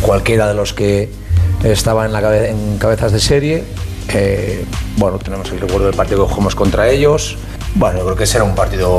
cualquiera 0.02 0.48
de 0.48 0.54
los 0.54 0.74
que 0.74 1.10
estaba 1.64 2.06
en, 2.06 2.14
la 2.14 2.48
en 2.48 2.78
cabezas 2.78 3.12
de 3.12 3.20
serie. 3.20 3.64
Eh, 4.14 4.64
bueno, 4.98 5.18
tenemos 5.20 5.50
el 5.52 5.60
recuerdo 5.60 5.88
del 5.88 5.96
partido 5.96 6.26
que 6.26 6.34
jugamos 6.34 6.56
contra 6.56 6.90
ellos. 6.90 7.38
Bueno, 7.78 8.00
yo 8.00 8.06
creo 8.06 8.16
que 8.16 8.26
será 8.26 8.46
un 8.46 8.56
partido 8.56 8.90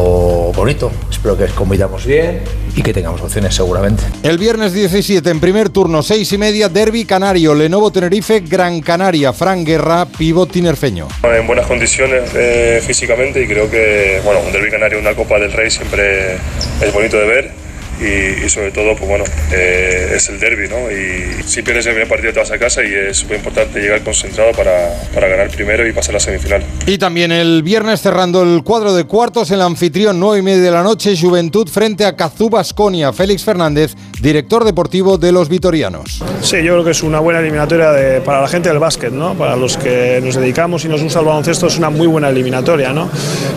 bonito. 0.54 0.92
Espero 1.10 1.36
que 1.36 1.46
compitamos 1.46 2.04
bien 2.04 2.42
y 2.74 2.82
que 2.82 2.92
tengamos 2.92 3.22
opciones 3.22 3.54
seguramente. 3.54 4.02
El 4.22 4.36
viernes 4.36 4.74
17, 4.74 5.30
en 5.30 5.40
primer 5.40 5.70
turno, 5.70 6.02
seis 6.02 6.30
y 6.32 6.38
media, 6.38 6.68
Derby 6.68 7.06
Canario, 7.06 7.54
Lenovo 7.54 7.90
Tenerife, 7.90 8.40
Gran 8.40 8.82
Canaria, 8.82 9.32
Fran 9.32 9.64
Guerra, 9.64 10.04
pivot 10.04 10.50
tinerfeño. 10.50 11.08
En 11.22 11.46
buenas 11.46 11.66
condiciones 11.66 12.30
eh, 12.34 12.82
físicamente 12.86 13.42
y 13.42 13.46
creo 13.46 13.70
que, 13.70 14.20
bueno, 14.24 14.40
un 14.44 14.52
Derby 14.52 14.70
Canario, 14.70 14.98
una 14.98 15.14
Copa 15.14 15.38
del 15.38 15.52
Rey 15.52 15.70
siempre 15.70 16.34
es 16.34 16.92
bonito 16.92 17.16
de 17.16 17.24
ver 17.24 17.65
y, 18.00 18.48
sobre 18.48 18.70
todo, 18.70 18.94
pues 18.94 19.08
bueno, 19.08 19.24
eh, 19.52 20.12
es 20.16 20.28
el 20.28 20.38
derby, 20.38 20.68
¿no? 20.68 20.90
Y 20.90 21.42
si 21.44 21.62
pierdes 21.62 21.86
el 21.86 21.92
primer 21.92 22.08
partido 22.08 22.32
te 22.32 22.40
vas 22.40 22.50
a 22.50 22.58
casa 22.58 22.82
y 22.84 22.92
es 22.92 23.18
súper 23.18 23.38
importante 23.38 23.80
llegar 23.80 24.02
concentrado 24.02 24.52
para, 24.52 24.92
para, 25.14 25.28
ganar 25.28 25.48
primero 25.48 25.86
y 25.86 25.92
pasar 25.92 26.10
a 26.10 26.14
la 26.14 26.20
semifinal. 26.20 26.62
Y 26.86 26.98
también 26.98 27.32
el 27.32 27.62
viernes 27.62 28.02
cerrando 28.02 28.42
el 28.42 28.62
cuadro 28.62 28.94
de 28.94 29.04
cuartos, 29.04 29.50
el 29.50 29.62
anfitrión 29.62 30.20
9 30.20 30.38
y 30.38 30.42
media 30.42 30.62
de 30.62 30.70
la 30.70 30.82
noche, 30.82 31.14
Juventud 31.18 31.68
frente 31.68 32.04
a 32.04 32.14
Cazú 32.16 32.50
Basconia. 32.50 33.12
Félix 33.12 33.44
Fernández, 33.44 33.94
director 34.20 34.64
deportivo 34.64 35.18
de 35.18 35.32
los 35.32 35.48
Vitorianos. 35.48 36.22
Sí, 36.42 36.62
yo 36.62 36.74
creo 36.74 36.84
que 36.84 36.90
es 36.90 37.02
una 37.02 37.20
buena 37.20 37.40
eliminatoria 37.40 37.92
de, 37.92 38.20
para 38.20 38.42
la 38.42 38.48
gente 38.48 38.68
del 38.68 38.78
básquet, 38.78 39.12
¿no? 39.12 39.34
Para 39.34 39.56
los 39.56 39.76
que 39.76 40.20
nos 40.22 40.34
dedicamos 40.34 40.84
y 40.84 40.88
nos 40.88 41.02
gusta 41.02 41.20
el 41.20 41.26
baloncesto 41.26 41.66
es 41.66 41.78
una 41.78 41.90
muy 41.90 42.06
buena 42.06 42.28
eliminatoria, 42.28 42.92
¿no? 42.92 43.08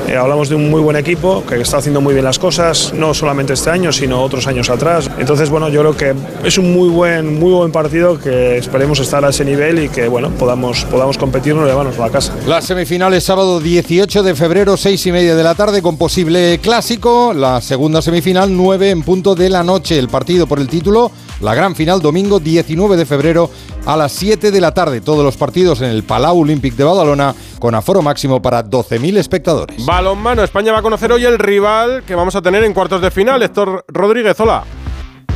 Eh, 0.08 0.16
hablamos 0.16 0.50
de 0.50 0.56
un 0.56 0.70
muy 0.70 0.82
buen 0.82 0.96
equipo 0.96 1.44
que 1.46 1.60
está 1.60 1.78
haciendo 1.78 2.02
muy 2.02 2.14
bien 2.14 2.26
las 2.26 2.40
cosas, 2.40 2.94
no 2.94 3.14
solamente 3.14 3.54
este 3.54 3.70
año, 3.70 3.92
sino 3.92 4.29
otros 4.30 4.48
años 4.48 4.70
atrás. 4.70 5.10
Entonces, 5.18 5.50
bueno, 5.50 5.70
yo 5.70 5.82
creo 5.82 5.98
que 5.98 6.16
es 6.48 6.58
un 6.58 6.72
muy 6.72 6.90
buen, 6.90 7.40
muy 7.40 7.52
buen 7.52 7.72
partido 7.72 8.20
que 8.20 8.58
esperemos 8.58 9.00
estar 9.00 9.26
a 9.26 9.30
ese 9.30 9.44
nivel 9.44 9.84
y 9.84 9.90
que, 9.90 10.08
bueno, 10.08 10.30
podamos, 10.30 10.86
podamos 10.86 11.18
competirnos 11.18 11.66
y 11.66 11.68
llevarnos 11.68 11.98
a 11.98 12.02
la 12.02 12.10
casa. 12.10 12.34
Las 12.48 12.66
semifinales 12.66 13.24
sábado 13.24 13.60
18 13.60 14.24
de 14.24 14.36
febrero, 14.36 14.78
6 14.78 15.06
y 15.08 15.12
media 15.12 15.36
de 15.36 15.44
la 15.44 15.56
tarde, 15.56 15.82
con 15.82 15.98
posible 15.98 16.60
clásico. 16.62 17.34
La 17.34 17.60
segunda 17.62 18.02
semifinal, 18.02 18.56
9 18.56 18.92
en 18.92 19.02
punto 19.04 19.36
de 19.36 19.50
la 19.50 19.64
noche. 19.64 19.98
El 19.98 20.10
partido 20.10 20.48
por 20.48 20.60
el 20.60 20.68
título, 20.68 21.12
la 21.42 21.56
gran 21.56 21.76
final, 21.76 22.02
domingo 22.02 22.40
19 22.40 22.98
de 22.98 23.06
febrero 23.06 23.50
a 23.86 23.96
las 23.98 24.12
7 24.14 24.52
de 24.52 24.62
la 24.62 24.74
tarde. 24.74 25.02
Todos 25.02 25.24
los 25.24 25.38
partidos 25.38 25.82
en 25.82 25.90
el 25.90 26.04
Palau 26.04 26.40
Olímpic 26.40 26.76
de 26.76 26.84
Badalona 26.84 27.34
con 27.60 27.76
aforo 27.76 28.02
máximo 28.02 28.42
para 28.42 28.64
12.000 28.64 29.18
espectadores. 29.18 29.86
Balonmano, 29.86 30.44
España 30.44 30.72
va 30.72 30.80
a 30.80 30.84
conocer 30.84 31.12
hoy 31.12 31.26
el 31.26 31.40
rival 31.40 32.04
que 32.06 32.16
vamos 32.16 32.36
a 32.36 32.42
tener 32.42 32.64
en 32.64 32.74
cuartos 32.74 33.02
de 33.02 33.12
final. 33.12 33.42
Héctor 33.44 33.86
Rodríguez, 33.88 34.40
hola. 34.40 34.64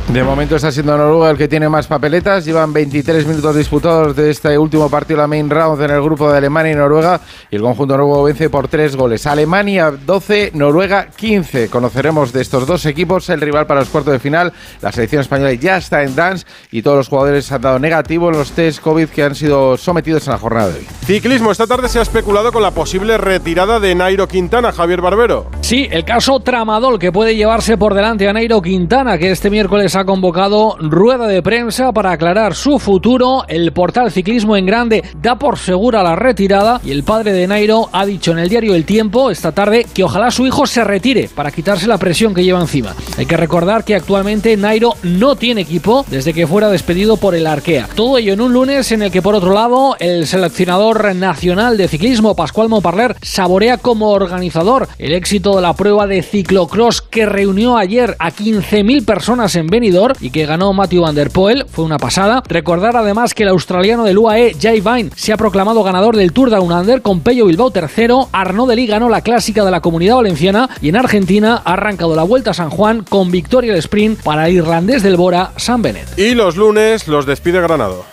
De 0.08 0.22
momento 0.22 0.54
está 0.54 0.70
siendo 0.70 0.96
Noruega 0.96 1.30
el 1.30 1.38
que 1.38 1.48
tiene 1.48 1.68
más 1.68 1.86
papeletas. 1.86 2.44
Llevan 2.44 2.72
23 2.72 3.26
minutos 3.26 3.56
disputados 3.56 4.14
de 4.14 4.30
este 4.30 4.56
último 4.56 4.88
partido, 4.88 5.18
la 5.18 5.26
main 5.26 5.48
round 5.48 5.82
en 5.82 5.90
el 5.90 6.02
grupo 6.02 6.30
de 6.30 6.38
Alemania 6.38 6.72
y 6.72 6.76
Noruega. 6.76 7.20
Y 7.50 7.56
el 7.56 7.62
conjunto 7.62 7.96
noruego 7.96 8.22
vence 8.22 8.50
por 8.50 8.68
tres 8.68 8.94
goles. 8.94 9.26
Alemania 9.26 9.90
12, 9.90 10.52
Noruega 10.54 11.08
15. 11.16 11.68
Conoceremos 11.68 12.32
de 12.32 12.42
estos 12.42 12.66
dos 12.66 12.84
equipos 12.86 13.28
el 13.30 13.40
rival 13.40 13.66
para 13.66 13.80
los 13.80 13.88
cuartos 13.88 14.12
de 14.12 14.18
final. 14.20 14.52
La 14.82 14.92
selección 14.92 15.22
española 15.22 15.52
ya 15.54 15.78
está 15.78 16.02
en 16.02 16.14
dance 16.14 16.46
y 16.70 16.82
todos 16.82 16.98
los 16.98 17.08
jugadores 17.08 17.50
han 17.50 17.62
dado 17.62 17.78
negativo 17.78 18.28
en 18.28 18.36
los 18.36 18.52
test 18.52 18.80
COVID 18.80 19.08
que 19.08 19.24
han 19.24 19.34
sido 19.34 19.76
sometidos 19.76 20.26
en 20.28 20.34
la 20.34 20.38
jornada 20.38 20.68
de 20.68 20.80
hoy. 20.80 20.86
Ciclismo. 21.06 21.50
Esta 21.50 21.66
tarde 21.66 21.88
se 21.88 21.98
ha 21.98 22.02
especulado 22.02 22.52
con 22.52 22.62
la 22.62 22.72
posible 22.72 23.16
retirada 23.16 23.80
de 23.80 23.94
Nairo 23.94 24.28
Quintana, 24.28 24.70
Javier 24.70 25.00
Barbero. 25.00 25.50
Sí, 25.62 25.88
el 25.90 26.04
caso 26.04 26.40
Tramadol 26.40 26.98
que 26.98 27.10
puede 27.10 27.34
llevarse 27.34 27.76
por 27.78 27.94
delante 27.94 28.28
a 28.28 28.32
Nairo 28.32 28.60
Quintana, 28.62 29.18
que 29.18 29.30
este 29.30 29.50
miércoles 29.50 29.93
ha 29.96 30.04
convocado 30.04 30.76
rueda 30.80 31.26
de 31.26 31.42
prensa 31.42 31.92
para 31.92 32.12
aclarar 32.12 32.54
su 32.54 32.78
futuro. 32.78 33.44
El 33.48 33.72
portal 33.72 34.10
Ciclismo 34.10 34.56
en 34.56 34.66
Grande 34.66 35.04
da 35.20 35.38
por 35.38 35.58
segura 35.58 36.02
la 36.02 36.16
retirada 36.16 36.80
y 36.84 36.90
el 36.90 37.04
padre 37.04 37.32
de 37.32 37.46
Nairo 37.46 37.88
ha 37.92 38.04
dicho 38.04 38.32
en 38.32 38.38
el 38.38 38.48
diario 38.48 38.74
El 38.74 38.84
Tiempo 38.84 39.30
esta 39.30 39.52
tarde 39.52 39.86
que 39.94 40.04
ojalá 40.04 40.30
su 40.30 40.46
hijo 40.46 40.66
se 40.66 40.82
retire 40.84 41.30
para 41.34 41.50
quitarse 41.50 41.86
la 41.86 41.98
presión 41.98 42.34
que 42.34 42.44
lleva 42.44 42.60
encima. 42.60 42.94
Hay 43.16 43.26
que 43.26 43.36
recordar 43.36 43.84
que 43.84 43.94
actualmente 43.94 44.56
Nairo 44.56 44.94
no 45.02 45.36
tiene 45.36 45.60
equipo 45.60 46.04
desde 46.10 46.34
que 46.34 46.46
fuera 46.46 46.68
despedido 46.68 47.16
por 47.16 47.34
el 47.34 47.46
Arkea. 47.46 47.88
Todo 47.94 48.18
ello 48.18 48.32
en 48.32 48.40
un 48.40 48.52
lunes 48.52 48.90
en 48.92 49.02
el 49.02 49.10
que 49.10 49.22
por 49.22 49.34
otro 49.34 49.52
lado 49.52 49.96
el 50.00 50.26
seleccionador 50.26 51.14
nacional 51.14 51.76
de 51.76 51.88
ciclismo 51.88 52.34
Pascual 52.34 52.68
Moparler 52.68 53.16
saborea 53.22 53.78
como 53.78 54.10
organizador 54.10 54.88
el 54.98 55.12
éxito 55.12 55.54
de 55.56 55.62
la 55.62 55.74
prueba 55.74 56.06
de 56.06 56.22
ciclocross 56.22 57.00
que 57.00 57.26
reunió 57.26 57.76
ayer 57.76 58.16
a 58.18 58.30
15.000 58.30 59.04
personas 59.04 59.54
en 59.54 59.66
Benidorm 59.68 59.83
y 60.20 60.30
que 60.30 60.46
ganó 60.46 60.72
Matthew 60.72 61.02
Van 61.02 61.14
Der 61.14 61.30
Poel, 61.30 61.66
fue 61.70 61.84
una 61.84 61.98
pasada. 61.98 62.42
Recordar 62.48 62.96
además 62.96 63.34
que 63.34 63.42
el 63.42 63.50
australiano 63.50 64.04
del 64.04 64.18
UAE, 64.18 64.56
Jay 64.60 64.80
Vine, 64.80 65.10
se 65.14 65.32
ha 65.32 65.36
proclamado 65.36 65.82
ganador 65.82 66.16
del 66.16 66.32
Tour 66.32 66.50
Down 66.50 66.72
Under 66.72 67.02
con 67.02 67.20
Pello 67.20 67.46
Bilbao 67.46 67.70
tercero, 67.70 68.28
Arnaud 68.32 68.68
Deli 68.68 68.86
ganó 68.86 69.08
la 69.08 69.20
clásica 69.20 69.64
de 69.64 69.70
la 69.70 69.80
Comunidad 69.80 70.16
Valenciana 70.16 70.70
y 70.80 70.88
en 70.88 70.96
Argentina 70.96 71.60
ha 71.64 71.74
arrancado 71.74 72.16
la 72.16 72.22
Vuelta 72.22 72.52
a 72.52 72.54
San 72.54 72.70
Juan 72.70 73.04
con 73.08 73.30
victoria 73.30 73.72
del 73.72 73.80
sprint 73.80 74.22
para 74.22 74.48
el 74.48 74.54
irlandés 74.54 75.02
del 75.02 75.16
Bora, 75.16 75.52
San 75.56 75.82
Bennett. 75.82 76.18
Y 76.18 76.34
los 76.34 76.56
lunes 76.56 77.06
los 77.06 77.26
despide 77.26 77.60
Granado. 77.60 78.04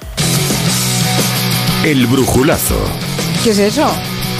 El 1.86 2.05
brujulazo. 2.07 2.75
¿Qué 3.43 3.51
es 3.51 3.60
eso? 3.60 3.88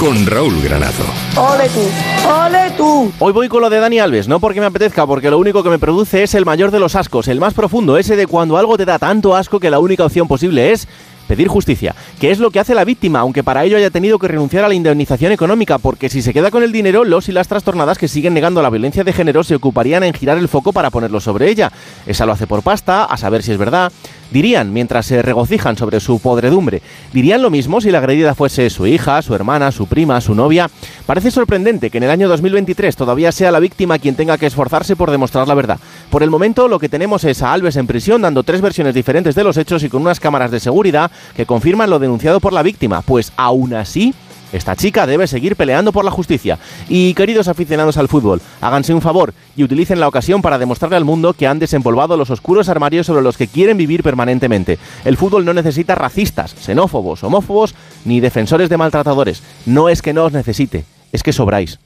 Con 0.02 0.26
Raúl 0.26 0.60
Granado. 0.64 1.06
¡Ole 1.38 1.70
tú! 1.70 2.28
¡Ole 2.28 2.72
tú! 2.76 3.12
Hoy 3.20 3.32
voy 3.34 3.48
con 3.48 3.62
lo 3.62 3.70
de 3.70 3.80
Dani 3.80 4.00
Alves, 4.00 4.28
no 4.28 4.40
porque 4.40 4.60
me 4.60 4.66
apetezca, 4.66 5.06
porque 5.06 5.30
lo 5.30 5.38
único 5.38 5.62
que 5.62 5.70
me 5.70 5.78
produce 5.78 6.24
es 6.24 6.34
el 6.34 6.44
mayor 6.44 6.72
de 6.72 6.80
los 6.80 6.96
ascos, 6.96 7.28
el 7.28 7.40
más 7.40 7.54
profundo, 7.54 8.00
ese 8.00 8.16
de 8.16 8.26
cuando 8.26 8.58
algo 8.58 8.78
te 8.78 8.86
da 8.86 8.98
tanto 8.98 9.36
asco 9.36 9.60
que 9.60 9.70
la 9.70 9.78
única 9.78 10.04
opción 10.04 10.28
posible 10.28 10.72
es 10.72 10.88
pedir 11.28 11.48
justicia, 11.48 11.94
que 12.20 12.32
es 12.32 12.40
lo 12.40 12.50
que 12.50 12.60
hace 12.60 12.74
la 12.74 12.84
víctima, 12.84 13.20
aunque 13.20 13.44
para 13.44 13.64
ello 13.64 13.78
haya 13.78 13.92
tenido 13.92 14.18
que 14.18 14.28
renunciar 14.28 14.66
a 14.66 14.70
la 14.70 14.74
indemnización 14.74 15.34
económica, 15.34 15.78
porque 15.78 16.10
si 16.10 16.24
se 16.24 16.34
queda 16.34 16.50
con 16.50 16.64
el 16.64 16.72
dinero, 16.72 17.06
los 17.06 17.30
y 17.30 17.32
las 17.32 17.48
trastornadas 17.48 18.00
que 18.00 18.08
siguen 18.08 18.34
negando 18.34 18.64
la 18.64 18.72
violencia 18.72 19.04
de 19.04 19.14
género 19.14 19.44
se 19.44 19.54
ocuparían 19.54 20.04
en 20.04 20.16
girar 20.16 20.40
el 20.40 20.48
foco 20.48 20.74
para 20.74 20.90
ponerlo 20.90 21.20
sobre 21.20 21.48
ella. 21.48 21.72
Esa 22.08 22.26
lo 22.26 22.32
hace 22.32 22.48
por 22.48 22.64
pasta, 22.64 23.06
a 23.06 23.18
saber 23.18 23.44
si 23.44 23.52
es 23.52 23.60
verdad. 23.60 23.92
Dirían, 24.32 24.72
mientras 24.72 25.06
se 25.06 25.22
regocijan 25.22 25.76
sobre 25.76 26.00
su 26.00 26.20
podredumbre, 26.20 26.82
dirían 27.12 27.42
lo 27.42 27.50
mismo 27.50 27.82
si 27.82 27.92
la 27.92 27.98
agredida 27.98 28.34
fuese 28.34 28.70
su 28.70 28.88
hija, 28.88 29.22
su 29.22 29.36
hermana, 29.36 29.74
su 29.74 29.88
prima, 29.88 30.22
su 30.22 30.34
novia. 30.34 30.70
Parece 31.06 31.32
sorprendente 31.32 31.90
que 31.90 31.98
en 31.98 32.06
el 32.06 32.10
año 32.10 32.30
2023 32.30 32.96
todavía 32.96 33.34
sea 33.34 33.52
la 33.52 33.60
víctima 33.60 34.00
quien 34.00 34.16
tenga 34.16 34.38
que 34.38 34.46
esforzarse 34.46 34.96
por 34.96 35.12
demostrar 35.12 35.50
la 35.50 35.54
verdad. 35.54 35.80
Por 36.10 36.24
el 36.24 36.30
momento 36.30 36.70
lo 36.70 36.80
que 36.80 36.88
tenemos 36.88 37.26
es 37.26 37.42
a 37.44 37.52
Alves 37.52 37.76
en 37.76 37.88
prisión 37.88 38.22
dando 38.22 38.44
tres 38.44 38.62
versiones 38.62 38.96
diferentes 38.96 39.36
de 39.36 39.44
los 39.44 39.58
hechos 39.58 39.84
y 39.84 39.90
con 39.90 40.02
unas 40.02 40.22
cámaras 40.22 40.50
de 40.50 40.62
seguridad 40.62 41.12
que 41.36 41.46
confirman 41.46 41.90
lo 41.90 42.00
denunciado 42.00 42.40
por 42.40 42.54
la 42.54 42.64
víctima, 42.64 43.02
pues 43.02 43.34
aún 43.36 43.74
así 43.74 44.14
esta 44.52 44.76
chica 44.76 45.08
debe 45.08 45.28
seguir 45.28 45.56
peleando 45.56 45.92
por 45.92 46.06
la 46.06 46.12
justicia. 46.12 46.60
Y 46.90 47.14
queridos 47.14 47.48
aficionados 47.48 47.98
al 47.98 48.08
fútbol, 48.08 48.42
háganse 48.62 48.94
un 48.94 49.02
favor 49.02 49.34
y 49.56 49.64
utilicen 49.64 50.00
la 50.00 50.08
ocasión 50.08 50.42
para 50.42 50.58
demostrarle 50.58 50.98
al 50.98 51.06
mundo 51.06 51.34
que 51.34 51.48
han 51.48 51.60
desempolvado 51.60 52.18
los 52.18 52.30
oscuros 52.30 52.70
armarios 52.70 53.06
sobre 53.06 53.22
los 53.22 53.38
que 53.38 53.48
quieren 53.48 53.78
vivir 53.78 54.04
permanentemente. 54.04 54.80
El 55.06 55.18
fútbol 55.18 55.46
no 55.46 55.54
necesita 55.54 55.96
racistas, 55.96 56.56
xenófobos, 56.60 57.24
homófobos 57.24 57.76
ni 58.06 58.20
defensores 58.20 58.70
de 58.70 58.78
maltratadores. 58.78 59.44
No 59.66 59.90
es 59.90 60.02
que 60.02 60.14
no 60.14 60.26
os 60.26 60.34
necesite, 60.34 60.86
es 61.12 61.24
que 61.24 61.34
sobráis. 61.34 61.80